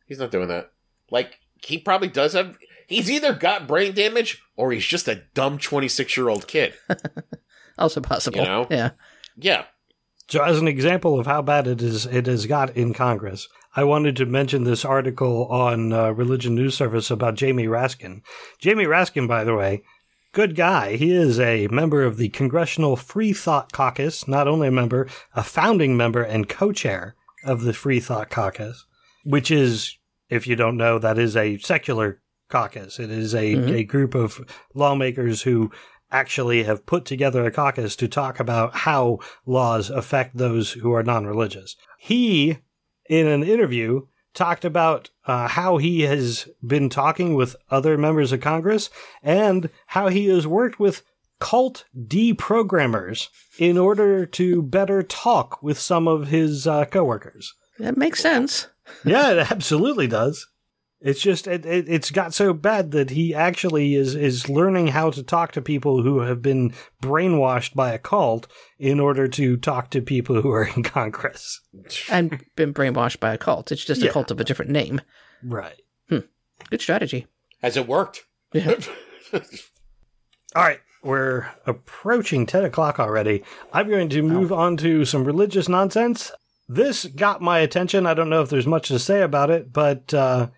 [0.07, 0.73] he's not doing that."
[1.11, 2.57] Like he probably does have.
[2.87, 6.75] He's either got brain damage or he's just a dumb twenty-six-year-old kid.
[7.79, 8.39] Also possible.
[8.39, 8.67] You know?
[8.71, 8.91] Yeah.
[9.37, 9.65] Yeah,
[10.29, 13.85] So, as an example of how bad it is, it has got in Congress, I
[13.85, 18.21] wanted to mention this article on uh, Religion News Service about Jamie Raskin.
[18.59, 19.83] Jamie Raskin, by the way,
[20.33, 20.97] good guy.
[20.97, 25.43] He is a member of the Congressional Free Thought Caucus, not only a member, a
[25.43, 28.85] founding member and co-chair of the Free Thought Caucus,
[29.25, 29.97] which is,
[30.29, 32.99] if you don't know, that is a secular caucus.
[32.99, 33.75] It is a, Mhm.
[33.79, 34.45] a group of
[34.75, 35.70] lawmakers who
[36.11, 41.03] actually have put together a caucus to talk about how laws affect those who are
[41.03, 41.75] non-religious.
[41.99, 42.59] He,
[43.09, 44.03] in an interview,
[44.35, 48.91] talked about uh, how he has been talking with other members of Congress
[49.23, 51.03] and how he has worked with
[51.39, 57.55] cult deprogrammers in order to better talk with some of his uh, coworkers.
[57.79, 58.68] That makes sense.
[59.05, 60.47] Yeah, it absolutely does.
[61.01, 65.11] It's just it, it, it's got so bad that he actually is is learning how
[65.11, 66.72] to talk to people who have been
[67.03, 68.47] brainwashed by a cult
[68.78, 71.61] in order to talk to people who are in Congress.
[72.09, 73.72] And been brainwashed by a cult.
[73.72, 74.12] It's just a Yeah.
[74.12, 75.01] cult of a different name.
[75.43, 75.74] Right.
[76.09, 76.18] Hmm.
[76.70, 77.26] Good strategy.
[77.62, 78.22] has it worked?
[78.53, 78.76] Yeah.
[80.55, 83.43] All right, we're approaching 10 o'clock already.
[83.72, 86.30] I'm going to move on to some religious nonsense.
[86.69, 88.07] This got my attention.
[88.07, 90.49] I don't know if there's much to say about it, but uh,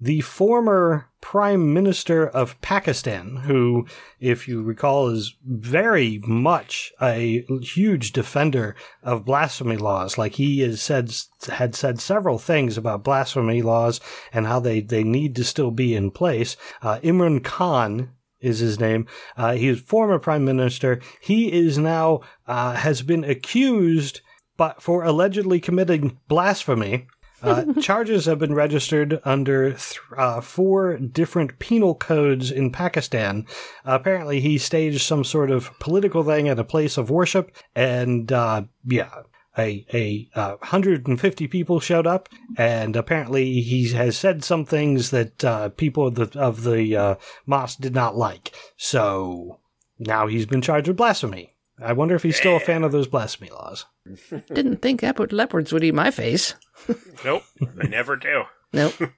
[0.00, 3.86] the former Prime Minister of Pakistan, who,
[4.18, 10.18] if you recall, is very much a huge defender of blasphemy laws.
[10.18, 11.14] Like he has said,
[11.48, 14.00] had said several things about blasphemy laws
[14.32, 16.56] and how they, they need to still be in place.
[16.82, 18.10] Uh, Imran Khan
[18.40, 19.06] is his name.
[19.36, 21.00] Uh, he is former prime minister.
[21.20, 24.20] He is now uh, has been accused,
[24.56, 27.06] but for allegedly committing blasphemy.
[27.42, 33.44] Uh, charges have been registered under th- uh, four different penal codes in Pakistan.
[33.84, 38.62] apparently, he staged some sort of political thing at a place of worship, and uh,
[38.84, 39.22] yeah,
[39.58, 45.44] a a uh, 150 people showed up, and apparently he has said some things that
[45.44, 47.14] uh, people of the of the uh,
[47.46, 48.54] mosque did not like.
[48.76, 49.60] So
[49.98, 51.51] now he's been charged with blasphemy.
[51.82, 53.86] I wonder if he's still a fan of those blasphemy laws.
[54.52, 56.54] Didn't think leopard leopards would eat my face.
[57.24, 58.44] Nope, they never do.
[58.72, 58.94] Nope.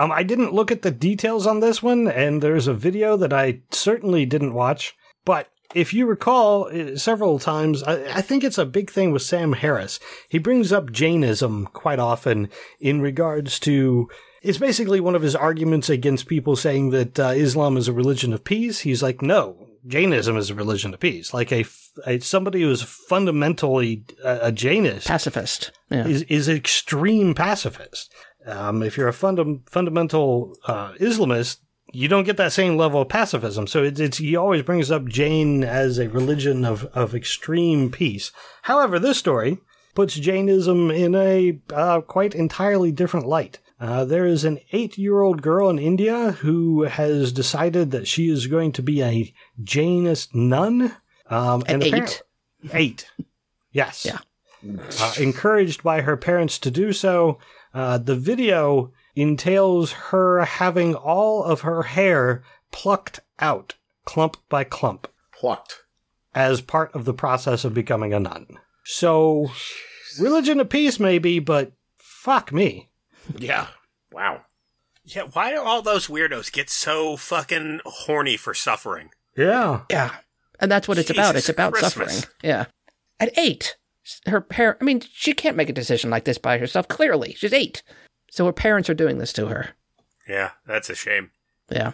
[0.00, 3.32] Um, I didn't look at the details on this one, and there's a video that
[3.32, 4.94] I certainly didn't watch.
[5.24, 9.22] But if you recall, uh, several times, I, I think it's a big thing with
[9.22, 9.98] Sam Harris.
[10.28, 12.48] He brings up Jainism quite often
[12.78, 14.08] in regards to.
[14.40, 18.32] It's basically one of his arguments against people saying that uh, Islam is a religion
[18.32, 18.80] of peace.
[18.80, 21.32] He's like, no, Jainism is a religion of peace.
[21.32, 21.64] Like a
[22.20, 25.72] somebody who is fundamentally a, a Jainist Pacifist.
[25.90, 26.06] Yeah.
[26.06, 28.12] is is extreme pacifist.
[28.46, 31.58] Um, if you're a fundam- fundamental uh, Islamist,
[31.92, 33.66] you don't get that same level of pacifism.
[33.66, 38.32] So it's, it's he always brings up Jain as a religion of of extreme peace.
[38.62, 39.58] However, this story
[39.94, 43.58] puts Jainism in a uh, quite entirely different light.
[43.80, 48.72] Uh, there is an eight-year-old girl in India who has decided that she is going
[48.72, 50.96] to be a Jainist nun.
[51.30, 51.86] Um, At eight?
[51.92, 52.22] apparent-
[52.72, 53.06] Eight.
[53.70, 54.04] Yes.
[54.04, 54.18] Yeah.
[55.00, 57.38] Uh, encouraged by her parents to do so,
[57.72, 63.74] uh, the video entails her having all of her hair plucked out,
[64.04, 65.82] clump by clump, Plucked.
[66.34, 68.46] as part of the process of becoming a nun.
[68.84, 69.50] So,
[70.18, 72.88] religion of peace, maybe, but fuck me.
[73.36, 73.68] Yeah.
[74.12, 74.42] Wow.
[75.04, 79.10] Yeah, why do all those weirdos get so fucking horny for suffering?
[79.36, 79.82] Yeah.
[79.90, 80.16] Yeah.
[80.60, 81.36] And that's what it's about.
[81.36, 82.18] It's about Christmas.
[82.18, 82.34] suffering.
[82.42, 82.66] Yeah.
[83.20, 83.76] At eight,
[84.26, 87.34] her parent, I mean, she can't make a decision like this by herself, clearly.
[87.38, 87.82] She's eight.
[88.30, 89.70] So her parents are doing this to her.
[90.28, 91.30] Yeah, that's a shame.
[91.70, 91.92] Yeah.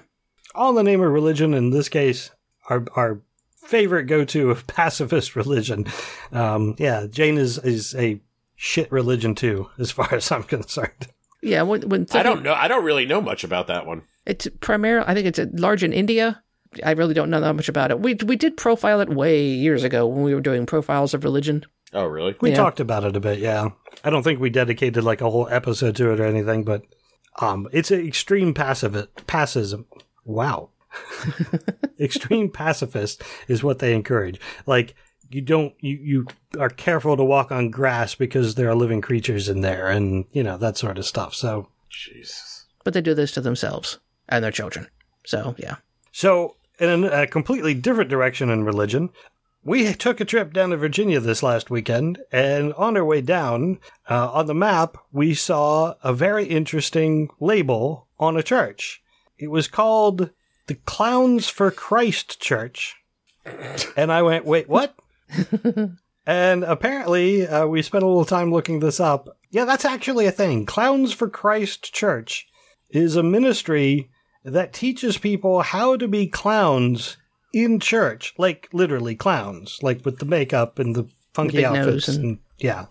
[0.55, 2.31] All in the name of religion, in this case,
[2.69, 3.21] our, our
[3.65, 5.87] favorite go to of pacifist religion.
[6.33, 8.21] Um, yeah, Jane is, is a
[8.57, 11.09] shit religion too, as far as I'm concerned.
[11.45, 11.63] Yeah.
[11.63, 12.55] When, when I don't know.
[12.55, 14.03] I don't really know much about that one.
[14.27, 16.43] It's primarily, I think it's large in India,
[16.83, 18.01] I really don't know that much about it.
[18.01, 21.65] We we did profile it way years ago when we were doing profiles of religion.
[21.93, 22.35] Oh, really?
[22.41, 22.57] We Yeah.
[22.57, 23.69] talked about it a bit, yeah.
[24.03, 26.83] I don't think we dedicated like a whole episode to it or anything, but
[27.41, 28.93] um, it's an extreme passive
[29.27, 29.85] passism.
[30.25, 30.71] Wow,
[32.01, 34.41] extreme pacifist is what they encourage.
[34.67, 34.95] Like
[35.31, 36.27] you don't you you
[36.59, 40.43] are careful to walk on grass because there are living creatures in there, and you
[40.43, 41.35] know that sort of stuff.
[41.35, 42.67] So Jesus.
[42.85, 43.99] But they do this to themselves
[44.29, 44.89] and their children.
[45.25, 45.77] So yeah.
[46.13, 49.11] So, in a completely different direction in religion,
[49.65, 53.79] we took a trip down to Virginia this last weekend, and on our way down,
[54.09, 59.03] uh, on the map, we saw a very interesting label on a church.
[59.39, 60.31] It was called
[60.67, 62.97] the Clowns for Christ Church.
[63.97, 64.95] And I went, wait, what?
[66.27, 69.29] and apparently, uh, we spent a little time looking this up.
[69.51, 70.67] Yeah, that's actually a thing.
[70.67, 72.47] Clowns for Christ Church
[72.91, 74.11] is a ministry
[74.45, 77.17] that teaches people how to be clowns
[77.53, 82.25] in church, like literally clowns, like with the makeup and the funky nose outfits, and-
[82.25, 82.87] and, yeah.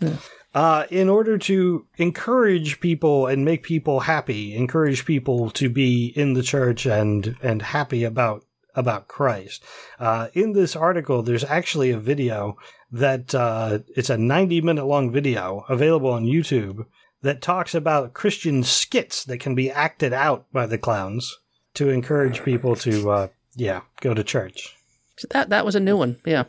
[0.56, 6.34] Uh, in order to encourage people and make people happy, encourage people to be in
[6.34, 8.44] the church and and happy about
[8.76, 9.63] about Christ.
[9.99, 12.57] Uh, in this article, there's actually a video
[12.91, 16.86] that uh, it's a 90 minute long video available on YouTube
[17.21, 21.38] that talks about Christian skits that can be acted out by the clowns
[21.76, 24.76] to encourage people to, uh, yeah, go to church.
[25.17, 26.17] So that that was a new one.
[26.26, 26.43] Yeah.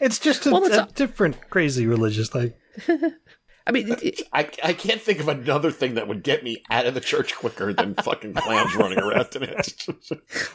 [0.01, 2.55] It's just a, Well, it's a a- different crazy religious thing.
[3.67, 6.63] I mean, it, it- I, I can't think of another thing that would get me
[6.71, 9.83] out of the church quicker than fucking clowns running around in it.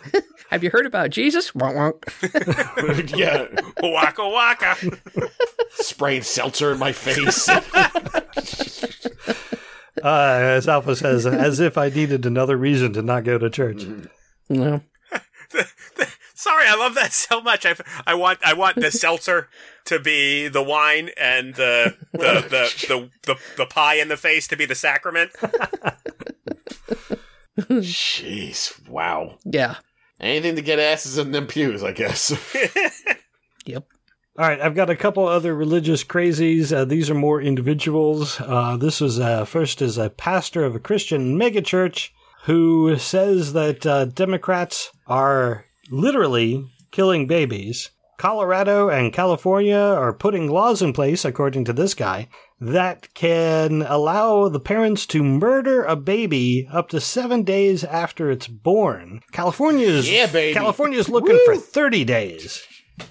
[0.49, 1.51] have you heard about Jesus?
[1.51, 3.15] Wonk, wonk.
[3.17, 3.45] yeah,
[3.81, 4.75] Waka waka.
[5.71, 7.49] spraying seltzer in my face.
[10.03, 13.85] Uh, as Alpha says, as if I needed another reason to not go to church.
[14.49, 14.81] No.
[16.35, 17.65] Sorry, I love that so much.
[17.65, 17.75] I,
[18.05, 19.49] I want I want the seltzer
[19.85, 24.47] to be the wine and the the, the, the, the the pie in the face
[24.49, 25.31] to be the sacrament.
[27.57, 29.37] Jeez, wow.
[29.45, 29.75] Yeah.
[30.19, 32.33] Anything to get asses in them pews, I guess.
[33.65, 33.83] Yep.
[34.37, 36.71] All right, I've got a couple other religious crazies.
[36.71, 38.39] Uh, these are more individuals.
[38.39, 42.09] Uh, this was uh, first is a pastor of a Christian megachurch
[42.43, 47.91] who says that uh, Democrats are literally killing babies.
[48.17, 52.29] Colorado and California are putting laws in place, according to this guy,
[52.61, 58.47] that can allow the parents to murder a baby up to seven days after it's
[58.47, 59.19] born.
[59.33, 60.53] California's Yeah, baby.
[60.53, 62.65] California's looking for thirty days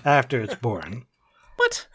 [0.04, 1.04] after it's born.
[1.56, 1.86] What?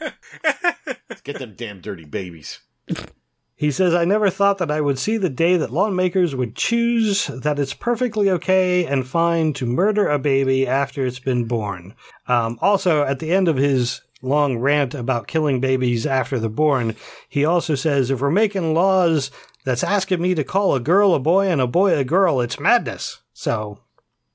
[1.09, 2.59] Let's get them damn dirty babies.
[3.59, 7.27] He says, I never thought that I would see the day that lawmakers would choose
[7.27, 11.93] that it's perfectly okay and fine to murder a baby after it's been born.
[12.25, 16.95] Um, also, at the end of his long rant about killing babies after they're born,
[17.27, 19.29] he also says, if we're making laws
[19.65, 22.61] that's asking me to call a girl a boy and a boy a girl, it's
[22.61, 23.19] madness.
[23.33, 23.79] So,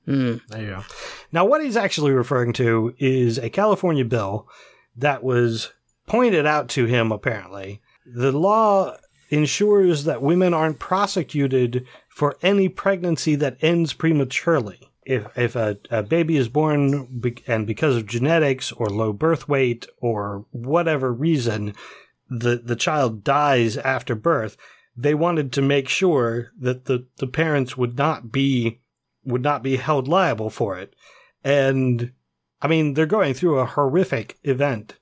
[0.05, 0.35] Hmm.
[0.49, 0.83] there you go.
[1.31, 4.47] Now, what he's actually referring to is a California bill
[4.95, 5.71] that was
[6.05, 7.81] pointed out to him, apparently.
[8.05, 8.97] The law
[9.35, 14.79] ensures that women aren't prosecuted for any pregnancy that ends prematurely.
[15.05, 19.47] If, if a, a baby is born be- and because of genetics or low birth
[19.47, 21.75] weight or whatever reason,
[22.29, 24.57] the, the child dies after birth,
[24.97, 28.79] they wanted to make sure that the, the parents would not be
[29.25, 30.95] would not be held liable for it.
[31.43, 32.11] And
[32.61, 34.97] I mean, they're going through a horrific event.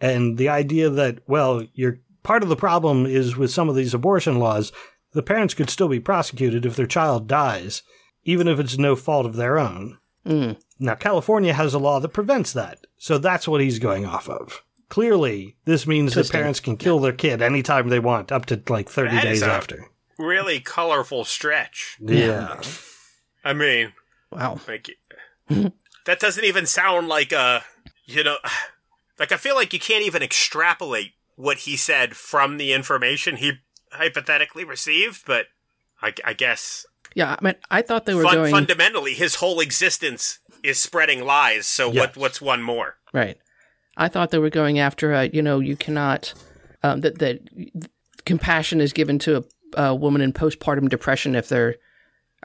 [0.00, 1.98] And the idea that, well, you're
[2.28, 4.70] part of the problem is with some of these abortion laws,
[5.12, 7.82] the parents could still be prosecuted if their child dies,
[8.24, 9.96] even if it's no fault of their own.
[10.26, 10.52] Hmm.
[10.78, 12.86] Now, California has a law that prevents that.
[12.98, 14.62] So that's what he's going off of.
[14.90, 18.90] Clearly, this means that parents can kill their kid anytime they want, up to like
[18.90, 19.86] 30 That is days a- after.
[20.18, 21.96] Really colorful stretch.
[21.98, 22.60] Yeah.
[23.42, 23.92] I mean,
[24.30, 24.60] Wow.
[24.68, 24.90] like
[26.04, 27.64] that doesn't even sound like a
[28.04, 28.36] you know,
[29.18, 33.52] like I feel like you can't even extrapolate what he said from the information he
[33.92, 35.22] hypothetically received.
[35.24, 35.46] But
[36.02, 36.84] I, I guess
[37.14, 37.36] Yeah.
[37.40, 41.66] I mean, I thought they were fun, going fundamentally his whole existence is spreading lies.
[41.66, 42.00] So Yes.
[42.08, 42.16] what?
[42.16, 42.96] What's one more?
[43.12, 43.38] right.
[43.96, 45.12] I thought they were going after.
[45.14, 46.32] Uh, you know, you cannot
[46.82, 47.40] um, that that
[48.24, 49.44] compassion is given to
[49.76, 51.76] a, a woman in postpartum depression if they're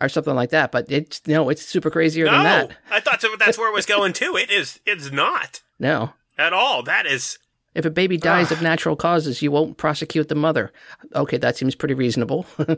[0.02, 0.72] or something like that.
[0.72, 2.72] But it's no, it's super crazier than that.
[2.90, 4.36] I thought that's where it was going too.
[4.38, 4.80] It is.
[4.86, 6.14] It's not No.
[6.38, 6.84] at all.
[6.84, 7.38] That is.
[7.76, 10.72] If a baby dies of natural causes, you won't prosecute the mother.
[11.16, 12.46] Okay, that seems pretty reasonable.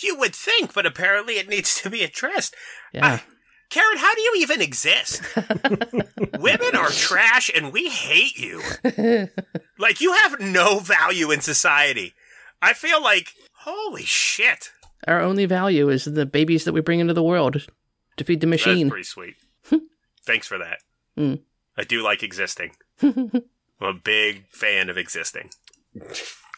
[0.00, 2.54] You would think, but apparently it needs to be addressed.
[2.92, 3.20] Yeah.
[3.68, 5.22] Karen, how do you even exist?
[6.38, 8.62] Women are trash and we hate you.
[9.78, 12.14] like, you have no value in society.
[12.62, 14.70] I feel like, holy shit.
[15.06, 17.66] Our only value is the babies that we bring into the world
[18.16, 18.88] to feed the machine.
[18.88, 19.34] That's pretty
[19.66, 19.82] sweet.
[20.26, 20.78] Thanks for that.
[21.16, 21.40] Mm.
[21.76, 22.72] I do like existing.
[23.02, 23.42] I'm
[23.80, 25.50] a big fan of existing.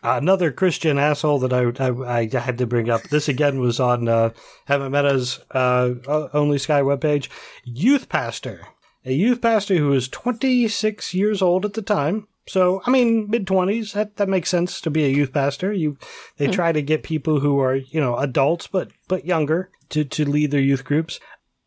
[0.02, 3.02] Another Christian asshole that I, I, I had to bring up.
[3.02, 4.30] This again was on uh,
[4.66, 7.28] Hemant Mehta's uh, Only Sky webpage.
[7.64, 8.66] Youth pastor.
[9.04, 12.28] A youth pastor who was 26 years old at the time.
[12.46, 13.92] So, I mean, mid 20s.
[13.92, 15.72] That, that makes sense to be a youth pastor.
[15.72, 15.98] You,
[16.38, 20.28] they try to get people who are, you know, adults, but, but younger to, to
[20.28, 21.20] lead their youth groups.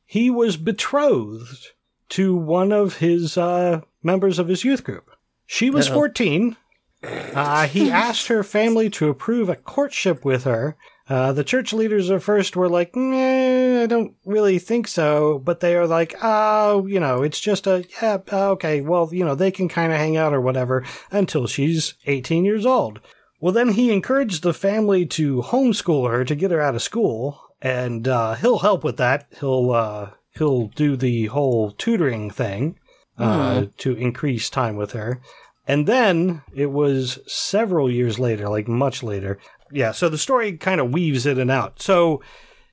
[0.05, 1.67] He was betrothed
[2.13, 5.09] to one of his uh, members of his youth group.
[5.47, 5.95] She was Uh-oh.
[5.95, 6.57] 14.
[7.01, 10.77] Uh, he asked her family to approve a courtship with her.
[11.09, 15.39] Uh, the church leaders at first were like, I don't really think so.
[15.39, 19.33] But they are like, oh, you know, it's just a, yeah, okay, well, you know,
[19.33, 22.99] they can kind of hang out or whatever until she's 18 years old.
[23.41, 27.41] Well, then he encouraged the family to homeschool her to get her out of school.
[27.59, 29.27] And, uh, he'll help with that.
[29.39, 32.77] He'll, uh, he'll do the whole tutoring thing,
[33.17, 35.21] uh, to increase time with her.
[35.67, 39.37] And then it was several years later, like much later.
[39.71, 41.81] Yeah, so the story kind of weaves in and out.
[41.81, 42.21] So,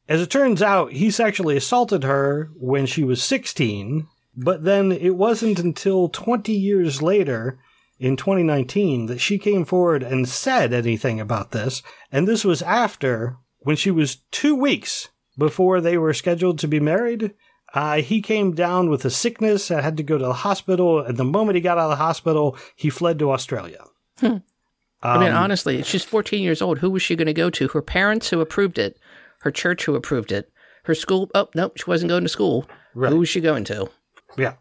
[0.09, 5.15] as it turns out, he sexually assaulted her when she was 16, but then it
[5.17, 7.61] wasn't until 20 years later,
[8.01, 11.83] in 2019, that she came forward and said anything about this.
[12.11, 16.81] And this was after, when she was two weeks before they were scheduled to be
[16.81, 17.35] married,
[17.75, 21.01] uh, he came down with a sickness and had to go to the hospital.
[21.01, 23.85] And the moment he got out of the hospital, he fled to Australia.
[24.23, 26.79] I mean, Um, honestly, she's 14 years old.
[26.79, 27.69] Who was she going to go to?
[27.69, 28.99] Her parents who approved it,
[29.41, 30.51] her church who approved it,
[30.85, 31.31] her school.
[31.35, 32.67] Oh, nope, she wasn't going to school.
[32.95, 33.11] Right.
[33.11, 33.89] Who was she going to?
[34.37, 34.55] Yeah.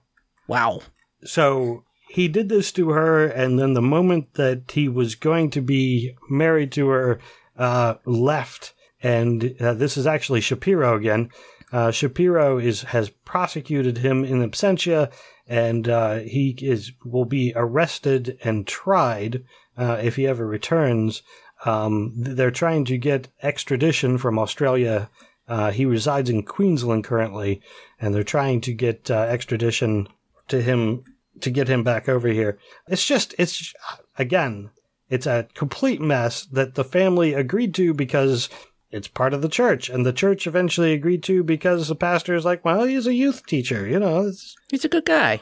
[0.48, 0.82] Wow.
[1.26, 5.62] So he did this to her, and then the moment that he was going to
[5.62, 7.20] be married to her,
[7.58, 8.74] uh, left.
[9.02, 11.30] And uh, this is actually Shapiro again.
[11.72, 15.12] Uh, Shapiro is has prosecuted him in absentia,
[15.48, 19.44] and uh, he is will be arrested and tried
[19.78, 21.22] uh, if he ever returns.
[21.66, 25.10] Um, they're trying to get extradition from Australia.
[25.48, 27.62] Uh, he resides in Queensland currently,
[28.00, 30.08] and they're trying to get uh, extradition
[30.48, 31.04] to him
[31.42, 32.58] to get him back over here.
[32.88, 33.74] It's just, it's
[34.18, 34.72] again,
[35.10, 38.50] it's a complete mess that the family agreed to because
[38.92, 42.46] it's part of the church, and the church eventually agreed to because the pastor is
[42.46, 44.28] like, well, he's a youth teacher, you know.
[44.28, 45.42] It's, He's a good guy.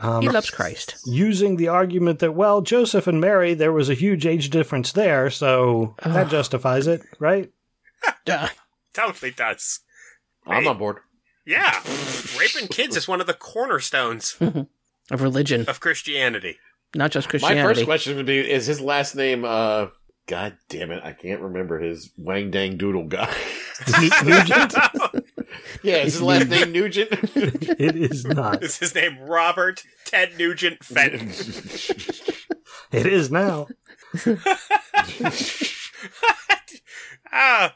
[0.00, 0.96] um, He loves Christ.
[1.06, 5.30] using the argument that well, Joseph and Mary, there was a huge age difference there,
[5.30, 7.50] so that justifies it, right?
[8.24, 8.48] Duh.
[8.94, 9.80] Totally does.
[10.46, 10.98] I'm on board.
[11.46, 11.80] Yeah.
[12.38, 14.36] Raping kids is one of the cornerstones
[15.10, 16.58] Of religion, of Christianity.
[16.94, 17.62] not just Christianity.
[17.62, 19.44] My first question would be: Is his last name?
[19.44, 19.88] uh
[20.30, 23.34] God damn it, I can't remember his Wang Dang Doodle guy.
[24.24, 24.74] Nugent?
[25.82, 27.08] yeah, is his last name Nugent?
[27.34, 28.62] it is not.
[28.62, 31.32] is his name Robert Ted Nugent Fenton?
[32.92, 33.68] It is now.
[37.32, 37.74] ah.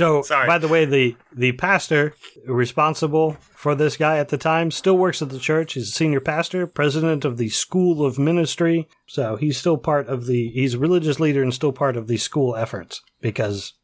[0.00, 0.46] So, Sorry.
[0.46, 2.14] by the way, the the pastor
[2.46, 5.74] responsible for this guy at the time still works at the church.
[5.74, 8.88] He's a senior pastor, president of the School of Ministry.
[9.06, 10.48] So he's still part of the.
[10.52, 13.74] He's a religious leader and still part of the school efforts because,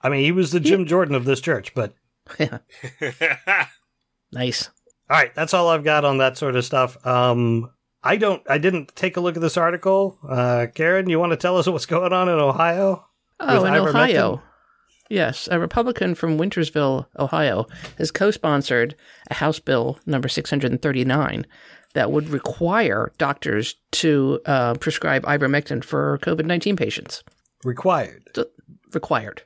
[0.00, 1.74] I mean, he was the Jim Jordan of this church.
[1.74, 1.92] But
[4.30, 4.70] nice.
[5.10, 7.04] all right, that's all I've got on that sort of stuff.
[7.04, 7.68] Um,
[8.00, 8.48] I don't.
[8.48, 10.20] I didn't take a look at this article.
[10.22, 13.04] Uh, Karen, you want to tell us what's going on in Ohio?
[13.40, 13.88] Oh, in ivermectin?
[13.88, 14.42] Ohio.
[15.10, 17.66] Yes, a Republican from Wintersville, Ohio,
[17.98, 18.94] has co sponsored
[19.30, 21.46] a House Bill number 639
[21.92, 27.22] that would require doctors to uh, prescribe ivermectin for COVID 19 patients.
[27.64, 28.28] Required.
[28.34, 28.46] So,
[28.92, 29.42] required.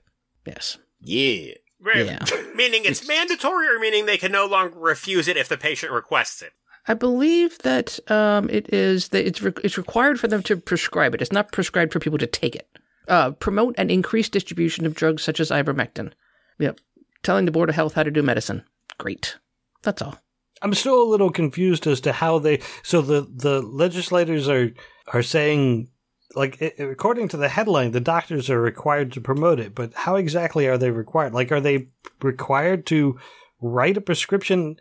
[0.47, 0.79] Yes.
[1.01, 1.55] yeah.
[1.81, 2.07] Right.
[2.07, 2.25] Yeah.
[2.55, 6.43] Meaning it's mandatory or meaning they can no longer refuse it if the patient requests
[6.43, 6.53] it?
[6.89, 11.15] I believe that um, it is that it's re- it's required for them to prescribe
[11.15, 11.23] it.
[11.23, 12.67] It's not prescribed for people to take it.
[13.09, 16.13] Uh, promote and increase distribution of drugs such as ivermectin.
[16.59, 16.79] Yep.
[17.23, 18.65] Telling the board of health how to do medicine.
[18.99, 19.39] Great.
[19.83, 20.19] That's all.
[20.61, 22.61] I'm still a little confused as to how they.
[22.83, 24.73] So the the legislators are
[25.07, 25.89] are saying,
[26.35, 29.75] like, according to the headline, the doctors are required to promote it.
[29.75, 31.33] But how exactly are they required?
[31.33, 31.89] Like, are they
[32.21, 33.19] required to
[33.61, 34.77] write a prescription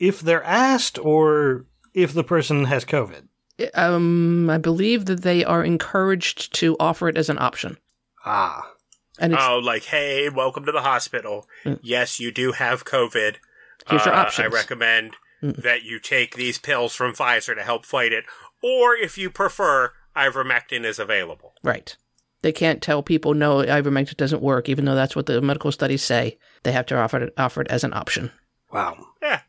[0.00, 3.27] if they're asked, or if the person has COVID?
[3.74, 7.76] Um, I believe that they are encouraged to offer it as an option,
[8.24, 8.70] Ah.
[9.18, 11.48] and it's Oh, like, hey, welcome to the hospital.
[11.64, 11.80] Mm.
[11.82, 13.36] Yes, you do have COVID.
[13.88, 14.44] Here's your Uh, options.
[14.46, 15.62] I recommend Mm.
[15.62, 18.24] that you take these pills from Pfizer to help fight it,
[18.62, 21.54] or if you prefer, ivermectin is available.
[21.62, 21.96] right.
[22.42, 26.04] They can't tell people no, ivermectin doesn't work, even though that's what the medical studies
[26.04, 26.38] say.
[26.62, 28.30] They have to offer it offer it as an option.
[28.70, 29.08] Wow.
[29.20, 29.40] Yeah.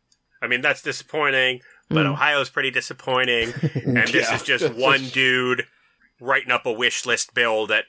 [0.41, 2.11] I mean, that's disappointing, but Mm.
[2.11, 3.53] Ohio's pretty disappointing.
[3.85, 4.35] and this Yeah.
[4.35, 5.65] is just one dude
[6.21, 7.85] writing up a wish list bill that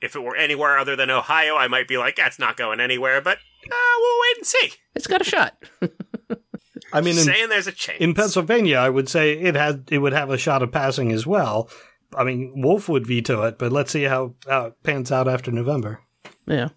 [0.00, 3.20] if it were anywhere other than Ohio, I might be like, that's not going anywhere,
[3.20, 4.72] but uh, we'll wait and see.
[4.94, 5.56] It's got a shot.
[6.92, 7.98] I mean, in, Saying there's a chance.
[8.00, 11.26] in Pennsylvania, I would say it had it would have a shot of passing as
[11.26, 11.68] well.
[12.16, 15.50] I mean, Wolf would veto it, but let's see how, how it pans out after
[15.50, 16.00] November.
[16.46, 16.68] yeah.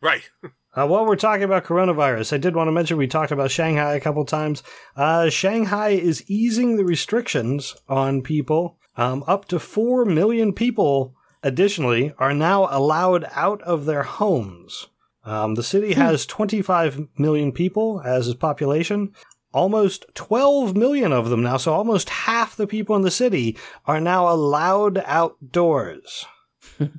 [0.00, 0.28] Right.
[0.72, 3.94] Uh, while we're talking about coronavirus, I did want to mention we talked about Shanghai
[3.94, 4.62] a couple times.
[4.94, 8.78] Uh, Shanghai is easing the restrictions on people.
[8.96, 14.86] Um, up to 4 million people, additionally, are now allowed out of their homes.
[15.24, 19.12] Um, the city has 25 million people as its population.
[19.52, 24.00] Almost 12 million of them now, so almost half the people in the city are
[24.00, 26.24] now allowed outdoors.
[26.78, 26.90] Can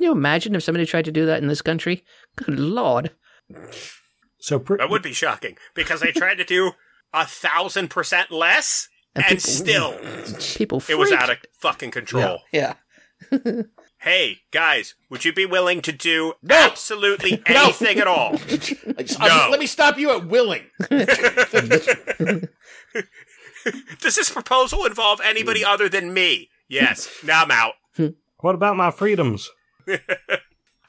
[0.00, 2.04] you imagine if somebody tried to do that in this country?
[2.36, 3.10] Good lord.
[4.38, 6.72] So pr- That would be shocking because I tried to do
[7.12, 9.98] a thousand percent less, And and, people- still
[10.56, 11.22] People it was freaked.
[11.22, 12.40] out of fucking control.
[12.52, 12.74] Yeah.
[13.98, 18.34] Hey guys, would you be willing to do absolutely anything at all?
[18.34, 19.24] I just- No.
[19.26, 20.64] I'm- let me stop you at willing.
[24.00, 25.70] Does this proposal involve anybody hmm.
[25.70, 26.50] other than me?
[26.68, 27.08] Yes.
[27.24, 27.74] Now I'm out.
[28.40, 29.48] what about my freedoms?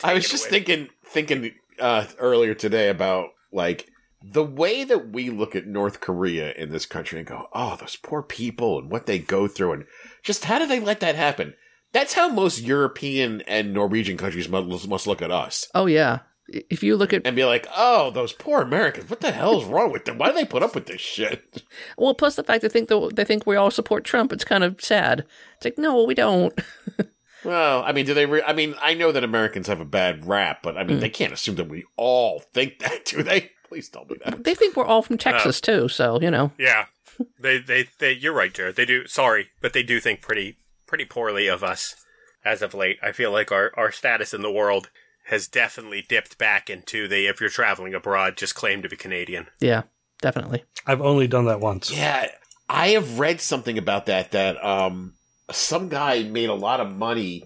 [0.04, 0.52] I was just away.
[0.52, 3.90] thinking thinking uh, earlier today about like
[4.22, 7.96] the way that we look at North Korea in this country and go, "Oh, those
[7.96, 9.86] poor people and what they go through and
[10.24, 11.56] just how do they let that happen?"
[11.94, 16.20] That's how most European and Norwegian countries must, must look at us Oh yeah.
[16.50, 19.10] If you look at and be like, "Oh, those poor Americans!
[19.10, 20.20] What the hell is wrong with them?
[20.20, 21.64] Why do they put up with this shit?"
[21.98, 24.64] well, plus the fact they think that they think we all support Trump, it's kind
[24.64, 25.26] of sad.
[25.56, 26.54] It's like no, we don't.
[27.46, 28.26] Well, I mean, do they?
[28.26, 31.10] Re- I mean, I know that Americans have a bad rap, but I mean, they
[31.10, 33.52] can't assume that we all think that, do they?
[33.70, 34.44] Please tell me that.
[34.44, 36.52] They think we're all from Texas too, so you know.
[36.58, 36.86] Yeah.
[37.40, 38.76] They, they, they, you're right, Jared.
[38.76, 41.96] They do, sorry, but they do think pretty, pretty poorly of us
[42.44, 42.98] as of late.
[43.02, 44.90] I feel like our, our status in the world
[45.28, 49.48] has definitely dipped back into the, if you're traveling abroad, just claim to be Canadian.
[49.60, 49.84] Yeah,
[50.22, 50.64] definitely.
[50.86, 51.92] I've only done that once.
[51.92, 52.30] Yeah,
[52.70, 54.32] I have read something about that.
[54.32, 55.15] That um,
[55.52, 57.44] some guy made a lot of money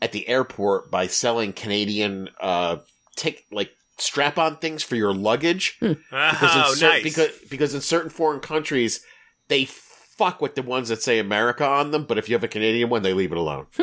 [0.00, 2.78] at the airport by selling Canadian uh,
[3.16, 5.78] take like strap-on things for your luggage.
[5.80, 7.02] Because Oh, in cer- nice.
[7.02, 9.04] Because because in certain foreign countries
[9.48, 12.48] they fuck with the ones that say America on them, but if you have a
[12.48, 13.66] Canadian one, they leave it alone.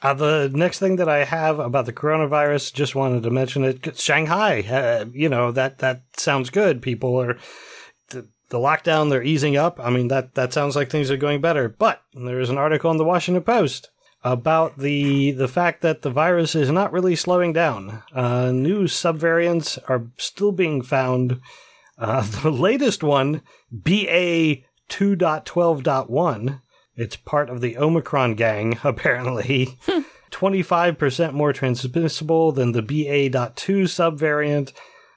[0.00, 3.98] Uh, the next thing that I have about the coronavirus, just wanted to mention it.
[3.98, 6.80] Shanghai, uh, you know that that sounds good.
[6.82, 7.36] People are
[8.50, 9.78] the, lockdown; they're easing up.
[9.80, 11.68] I mean that that sounds like things are going better.
[11.68, 13.90] But there is an article in the Washington Post
[14.24, 18.02] about the the fact that the virus is not really slowing down.
[18.14, 21.40] Uh, new subvariants are still being found.
[21.98, 24.56] Uh, the latest one, BA
[24.88, 26.62] two point twelve point one.
[26.96, 29.78] It's part of the Omicron gang, apparently.
[30.30, 33.30] 25% more transmissible than the BA.2
[33.84, 34.72] subvariant.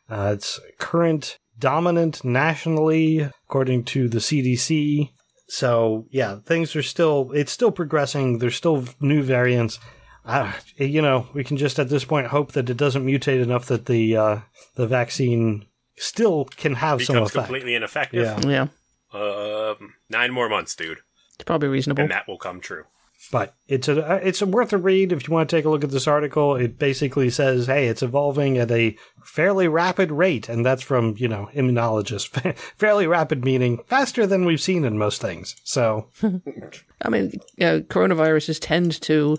[0.09, 5.11] Uh, it's current dominant nationally, according to the CDC.
[5.47, 8.39] So, yeah, things are still, it's still progressing.
[8.39, 9.79] There's still new variants.
[10.25, 13.65] Uh, you know, we can just at this point hope that it doesn't mutate enough
[13.67, 14.39] that the, uh,
[14.75, 15.65] the vaccine
[15.97, 17.45] still can have some Becomes effect.
[17.47, 18.23] completely ineffective.
[18.45, 18.67] Yeah.
[19.13, 20.99] Yeah, Um, nine more months, dude.
[21.35, 22.03] it's probably reasonable.
[22.03, 22.83] And that will come true.
[23.31, 25.69] But it's a uh, it's a worth a read if you want to take a
[25.69, 26.55] look at this article.
[26.55, 31.27] It basically says, "Hey, it's evolving at a fairly rapid rate," and that's from you
[31.27, 32.27] know immunologists.
[32.77, 35.55] fairly rapid meaning faster than we've seen in most things.
[35.63, 36.07] So
[37.03, 39.37] I mean, yeah, coronaviruses tend to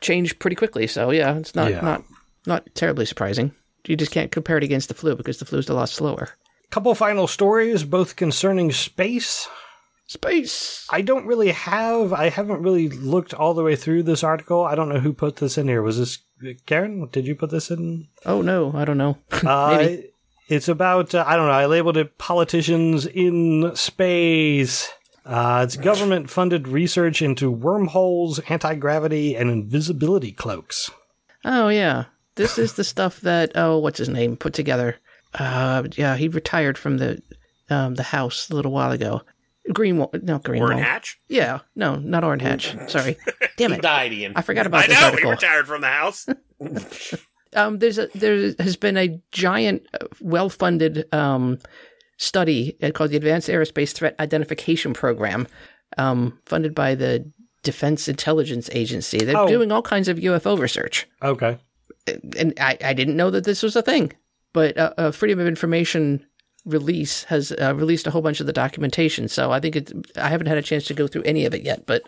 [0.00, 1.80] change pretty quickly, so yeah, it's not Yeah.
[1.82, 2.04] not
[2.46, 3.52] not terribly surprising.
[3.86, 6.30] You just can't compare it against the flu because the flu's a lot slower.
[6.70, 9.48] couple final stories, both concerning space.
[10.10, 10.88] Space.
[10.90, 12.12] I don't really have.
[12.12, 14.64] I haven't really looked all the way through this article.
[14.64, 15.82] I don't know who put this in here.
[15.82, 16.18] Was this
[16.66, 17.08] Karen?
[17.12, 18.08] Did you put this in?
[18.26, 19.18] Oh no, I don't know.
[19.46, 20.10] Uh, Maybe.
[20.48, 24.90] It's about, uh, I don't know, I labeled it Politicians in Space.
[25.24, 30.90] Uh, it's government funded research into wormholes, anti gravity, and invisibility cloaks.
[31.44, 34.96] Oh yeah, this is the stuff that oh, what's his name put together.
[35.34, 37.22] Uh, yeah, he retired from the
[37.68, 39.22] um, the house a little while ago.
[39.72, 40.84] Green, Wa- no Green Warren Wall.
[40.84, 41.18] Hatch?
[41.28, 42.74] Yeah, no, not Orrin Hatch.
[42.88, 43.16] Sorry,
[43.56, 43.82] damn He it.
[43.82, 44.32] died, Ian.
[44.36, 46.26] I forgot about I this know, he retired from the house.
[47.56, 51.58] um, there's a there has been a giant, uh, well-funded um,
[52.18, 55.46] study uh, called the Advanced Aerospace Threat Identification Program,
[55.98, 57.30] um, funded by the
[57.62, 59.18] Defense Intelligence Agency.
[59.18, 59.46] They're Oh.
[59.46, 61.58] doing all kinds of UFO research, Okay.
[62.38, 64.12] and I, I didn't know that this was a thing.
[64.52, 66.26] But uh, uh, Freedom of Information
[66.64, 69.92] release has uh, released a whole bunch of the documentation, so I think it.
[70.16, 72.02] I haven't had a chance to go through any of it yet, but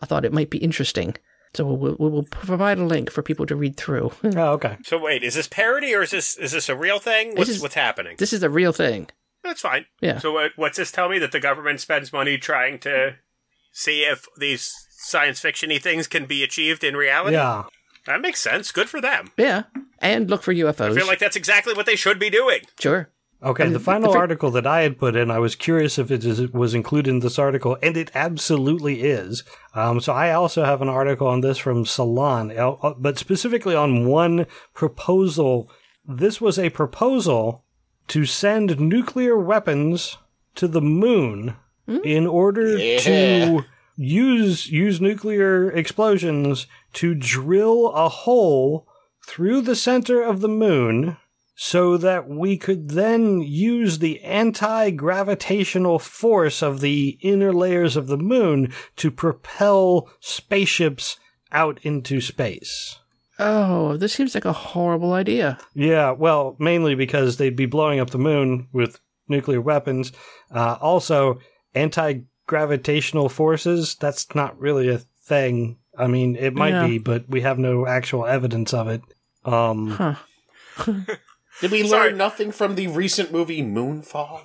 [0.00, 1.14] I thought it might be interesting.
[1.54, 4.12] So we'll, we'll, we'll provide a link for people to read through.
[4.24, 4.76] Oh, okay.
[4.84, 7.34] So wait, is this parody or is this is this a real thing?
[7.36, 8.16] What's is- what's happening?
[8.18, 9.08] this is a real thing.
[9.44, 9.86] That's fine.
[10.02, 10.18] Yeah.
[10.18, 13.16] So what, what's this tell me that the government spends money trying to
[13.72, 17.36] see if these science fictiony things can be achieved in reality?
[17.36, 17.62] Yeah.
[18.06, 18.70] That makes sense.
[18.72, 19.30] Good for them.
[19.38, 19.64] Yeah,
[20.00, 20.92] and look for UFOs.
[20.92, 22.60] I feel like that's exactly what they should be doing.
[22.80, 23.10] sure.
[23.40, 26.50] Okay, the final article that I had put in, I was curious if it is,
[26.52, 29.44] was included in this article, and it absolutely is.
[29.74, 34.06] Um, so I also have an article on this from Salon, uh, but specifically on
[34.06, 35.70] one proposal.
[36.04, 37.64] This was a proposal
[38.08, 40.16] to send nuclear weapons
[40.56, 41.54] to the moon
[42.02, 42.98] in order Yeah.
[43.00, 43.64] to
[43.96, 48.88] use use nuclear explosions to drill a hole
[49.26, 51.16] through the center of the moon
[51.60, 58.06] so that we could then use the anti gravitational force of the inner layers of
[58.06, 61.18] the moon to propel spaceships
[61.50, 63.00] out into space.
[63.40, 65.58] Oh, this seems like a horrible idea.
[65.74, 70.12] Yeah, well, mainly because they'd be blowing up the moon with nuclear weapons.
[70.54, 71.40] Uh, also,
[71.74, 75.78] anti gravitational forces, that's not really a thing.
[75.98, 76.86] I mean, it might Yeah.
[76.86, 79.02] be, but we have no actual evidence of it.
[79.44, 80.14] Um, Huh.
[81.60, 82.10] Did we Sorry.
[82.10, 84.42] learn nothing from the recent movie Moonfall?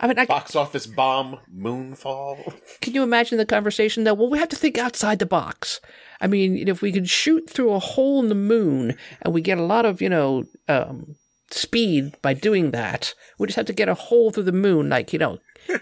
[0.00, 2.52] I mean, I, Box office bomb Moonfall.
[2.80, 4.14] can you imagine the conversation though?
[4.14, 5.80] Well, we have to think outside the box.
[6.20, 9.58] I mean, if we could shoot through a hole in the moon and we get
[9.58, 11.14] a lot of, you know, um,
[11.50, 15.12] speed by doing that, we just have to get a hole through the moon, like,
[15.12, 15.38] you know,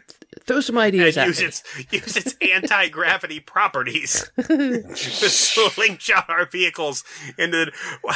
[0.47, 1.47] throw some ideas And at use me.
[1.47, 1.63] its
[1.93, 7.05] use its anti gravity properties to slingshot our vehicles
[7.39, 7.67] into.
[7.67, 7.73] The,
[8.05, 8.15] Wha-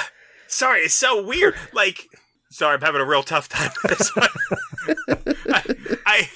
[0.54, 1.54] sorry, it's so weird.
[1.72, 2.08] Like,
[2.50, 4.28] sorry, I'm having a real tough time with this one.
[5.54, 6.28] I,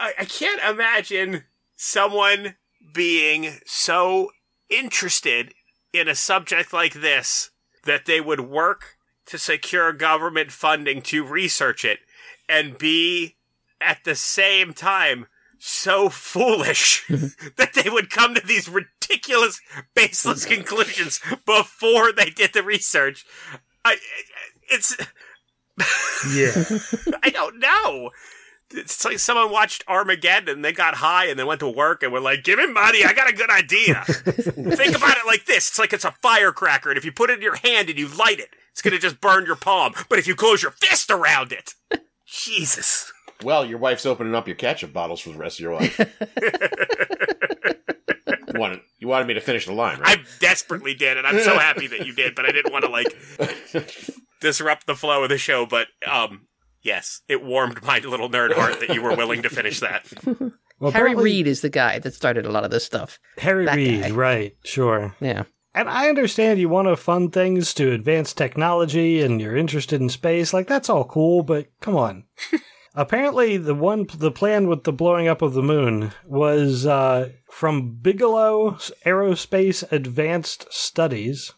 [0.00, 1.44] I I can't imagine
[1.76, 2.56] someone
[2.92, 4.30] being so
[4.70, 5.52] interested
[5.92, 7.50] in a subject like this
[7.84, 8.96] that they would work
[9.26, 12.00] to secure government funding to research it
[12.48, 13.36] and be
[13.80, 15.26] at the same time
[15.66, 17.06] so foolish
[17.56, 19.60] that they would come to these ridiculous
[19.94, 23.24] baseless conclusions before they did the research
[23.84, 23.96] I,
[24.70, 24.96] it's
[26.32, 26.52] yeah.
[27.22, 28.10] I don't know.
[28.70, 32.12] It's like someone watched Armageddon and they got high and they went to work and
[32.12, 34.02] were like, give me money, I got a good idea.
[34.06, 35.68] Think about it like this.
[35.68, 38.08] It's like it's a firecracker and if you put it in your hand and you
[38.08, 39.94] light it, it's gonna just burn your palm.
[40.08, 41.74] But if you close your fist around it,
[42.26, 43.12] Jesus.
[43.44, 45.98] Well, your wife's opening up your ketchup bottles for the rest of your life.
[48.54, 50.18] you, wanted, you wanted me to finish the line, right?
[50.18, 52.90] I desperately did, and I'm so happy that you did, but I didn't want to
[52.90, 53.14] like
[54.40, 56.46] disrupt the flow of the show, but um
[56.82, 60.06] yes, it warmed my little nerd heart that you were willing to finish that.
[60.80, 63.20] Well, Harry apparently- Reid is the guy that started a lot of this stuff.
[63.38, 64.10] Harry That Reid, guy.
[64.10, 65.14] right, sure.
[65.20, 65.44] Yeah.
[65.72, 70.08] And I understand you want to fund things to advance technology and you're interested in
[70.08, 70.52] space.
[70.52, 72.24] Like, that's all cool, but come on.
[72.94, 77.96] Apparently, the one, the plan with the blowing up of the moon was uh, from
[78.00, 78.72] Bigelow
[79.04, 81.52] Aerospace Advanced Studies.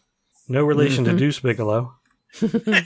[0.49, 1.93] No relation to Deuce Bigalow.
[2.41, 2.81] uh,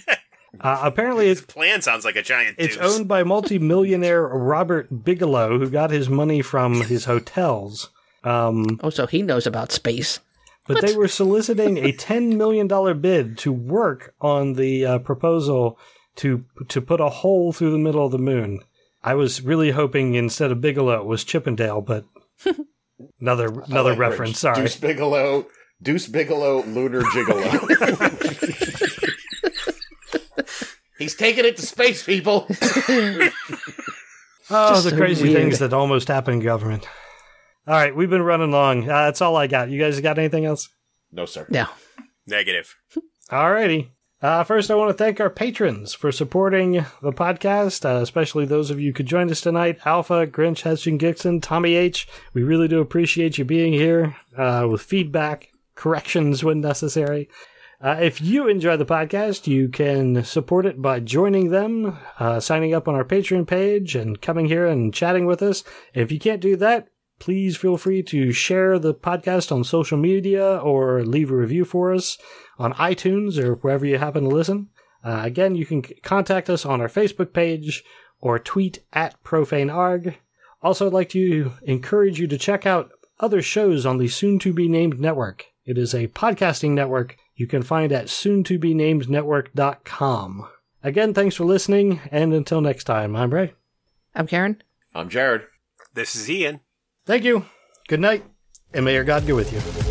[0.59, 2.95] apparently, it's Plan sounds like a giant it's deuce.
[2.97, 7.89] owned by multimillionaire Robert Bigelow, who got his money from his hotels.
[8.23, 10.19] Um, Oh, so he knows about space.
[10.67, 12.67] but they were soliciting a $10 million
[12.99, 15.79] bid to work on the uh, proposal
[16.17, 18.59] to to put a hole through the middle of the moon.
[19.03, 22.05] I was really hoping instead of Bigelow it was Chippendale, but
[23.19, 24.29] another another like reference.
[24.31, 24.37] Rich.
[24.37, 24.61] Sorry.
[24.61, 25.45] Deuce Bigalow,
[25.81, 27.51] Deuce Bigalow, Lunar Gigolo.
[30.97, 32.47] He's taking it to space, people.
[34.53, 35.35] Oh, Just the so crazy weird.
[35.37, 36.85] things that almost happen in government.
[37.65, 38.83] All right, we've been running long.
[38.83, 39.69] Uh, that's all I got.
[39.69, 40.67] You guys got anything else?
[41.09, 41.47] No, sir.
[41.49, 41.67] Yeah.
[42.27, 42.75] Negative.
[43.29, 43.91] Alrighty.
[44.21, 48.69] Uh, first, I want to thank our patrons for supporting the podcast, uh, especially those
[48.69, 49.79] of you who could join us tonight.
[49.83, 52.07] Alpha, Grinch, Heston Gixon, Tommy H.
[52.35, 57.29] We really do appreciate you being here uh, with feedback, corrections when necessary.
[57.83, 62.75] Uh, if you enjoy the podcast, you can support it by joining them, uh, signing
[62.75, 65.63] up on our Patreon page, and coming here and chatting with us.
[65.95, 66.89] If you can't do that,
[67.21, 71.93] please feel free to share the podcast on social media or leave a review for
[71.93, 72.17] us
[72.57, 74.69] on iTunes or wherever you happen to listen.
[75.03, 77.83] Uh, again, you can c- contact us on our Facebook page
[78.19, 80.15] or tweet at profanearg.
[80.63, 84.51] Also, I'd like to encourage you to check out other shows on the soon to
[84.51, 85.45] be named network.
[85.63, 90.47] It is a podcasting network you can find at soon to be named network.com.
[90.83, 93.53] Again, thanks for listening, and until next time, I'm Ray.
[94.15, 94.63] I'm Karen.
[94.95, 95.43] I'm Jared.
[95.93, 96.61] This is Ian.
[97.05, 97.45] Thank you.
[97.87, 98.23] Good night,
[98.73, 99.90] and may your God go with you.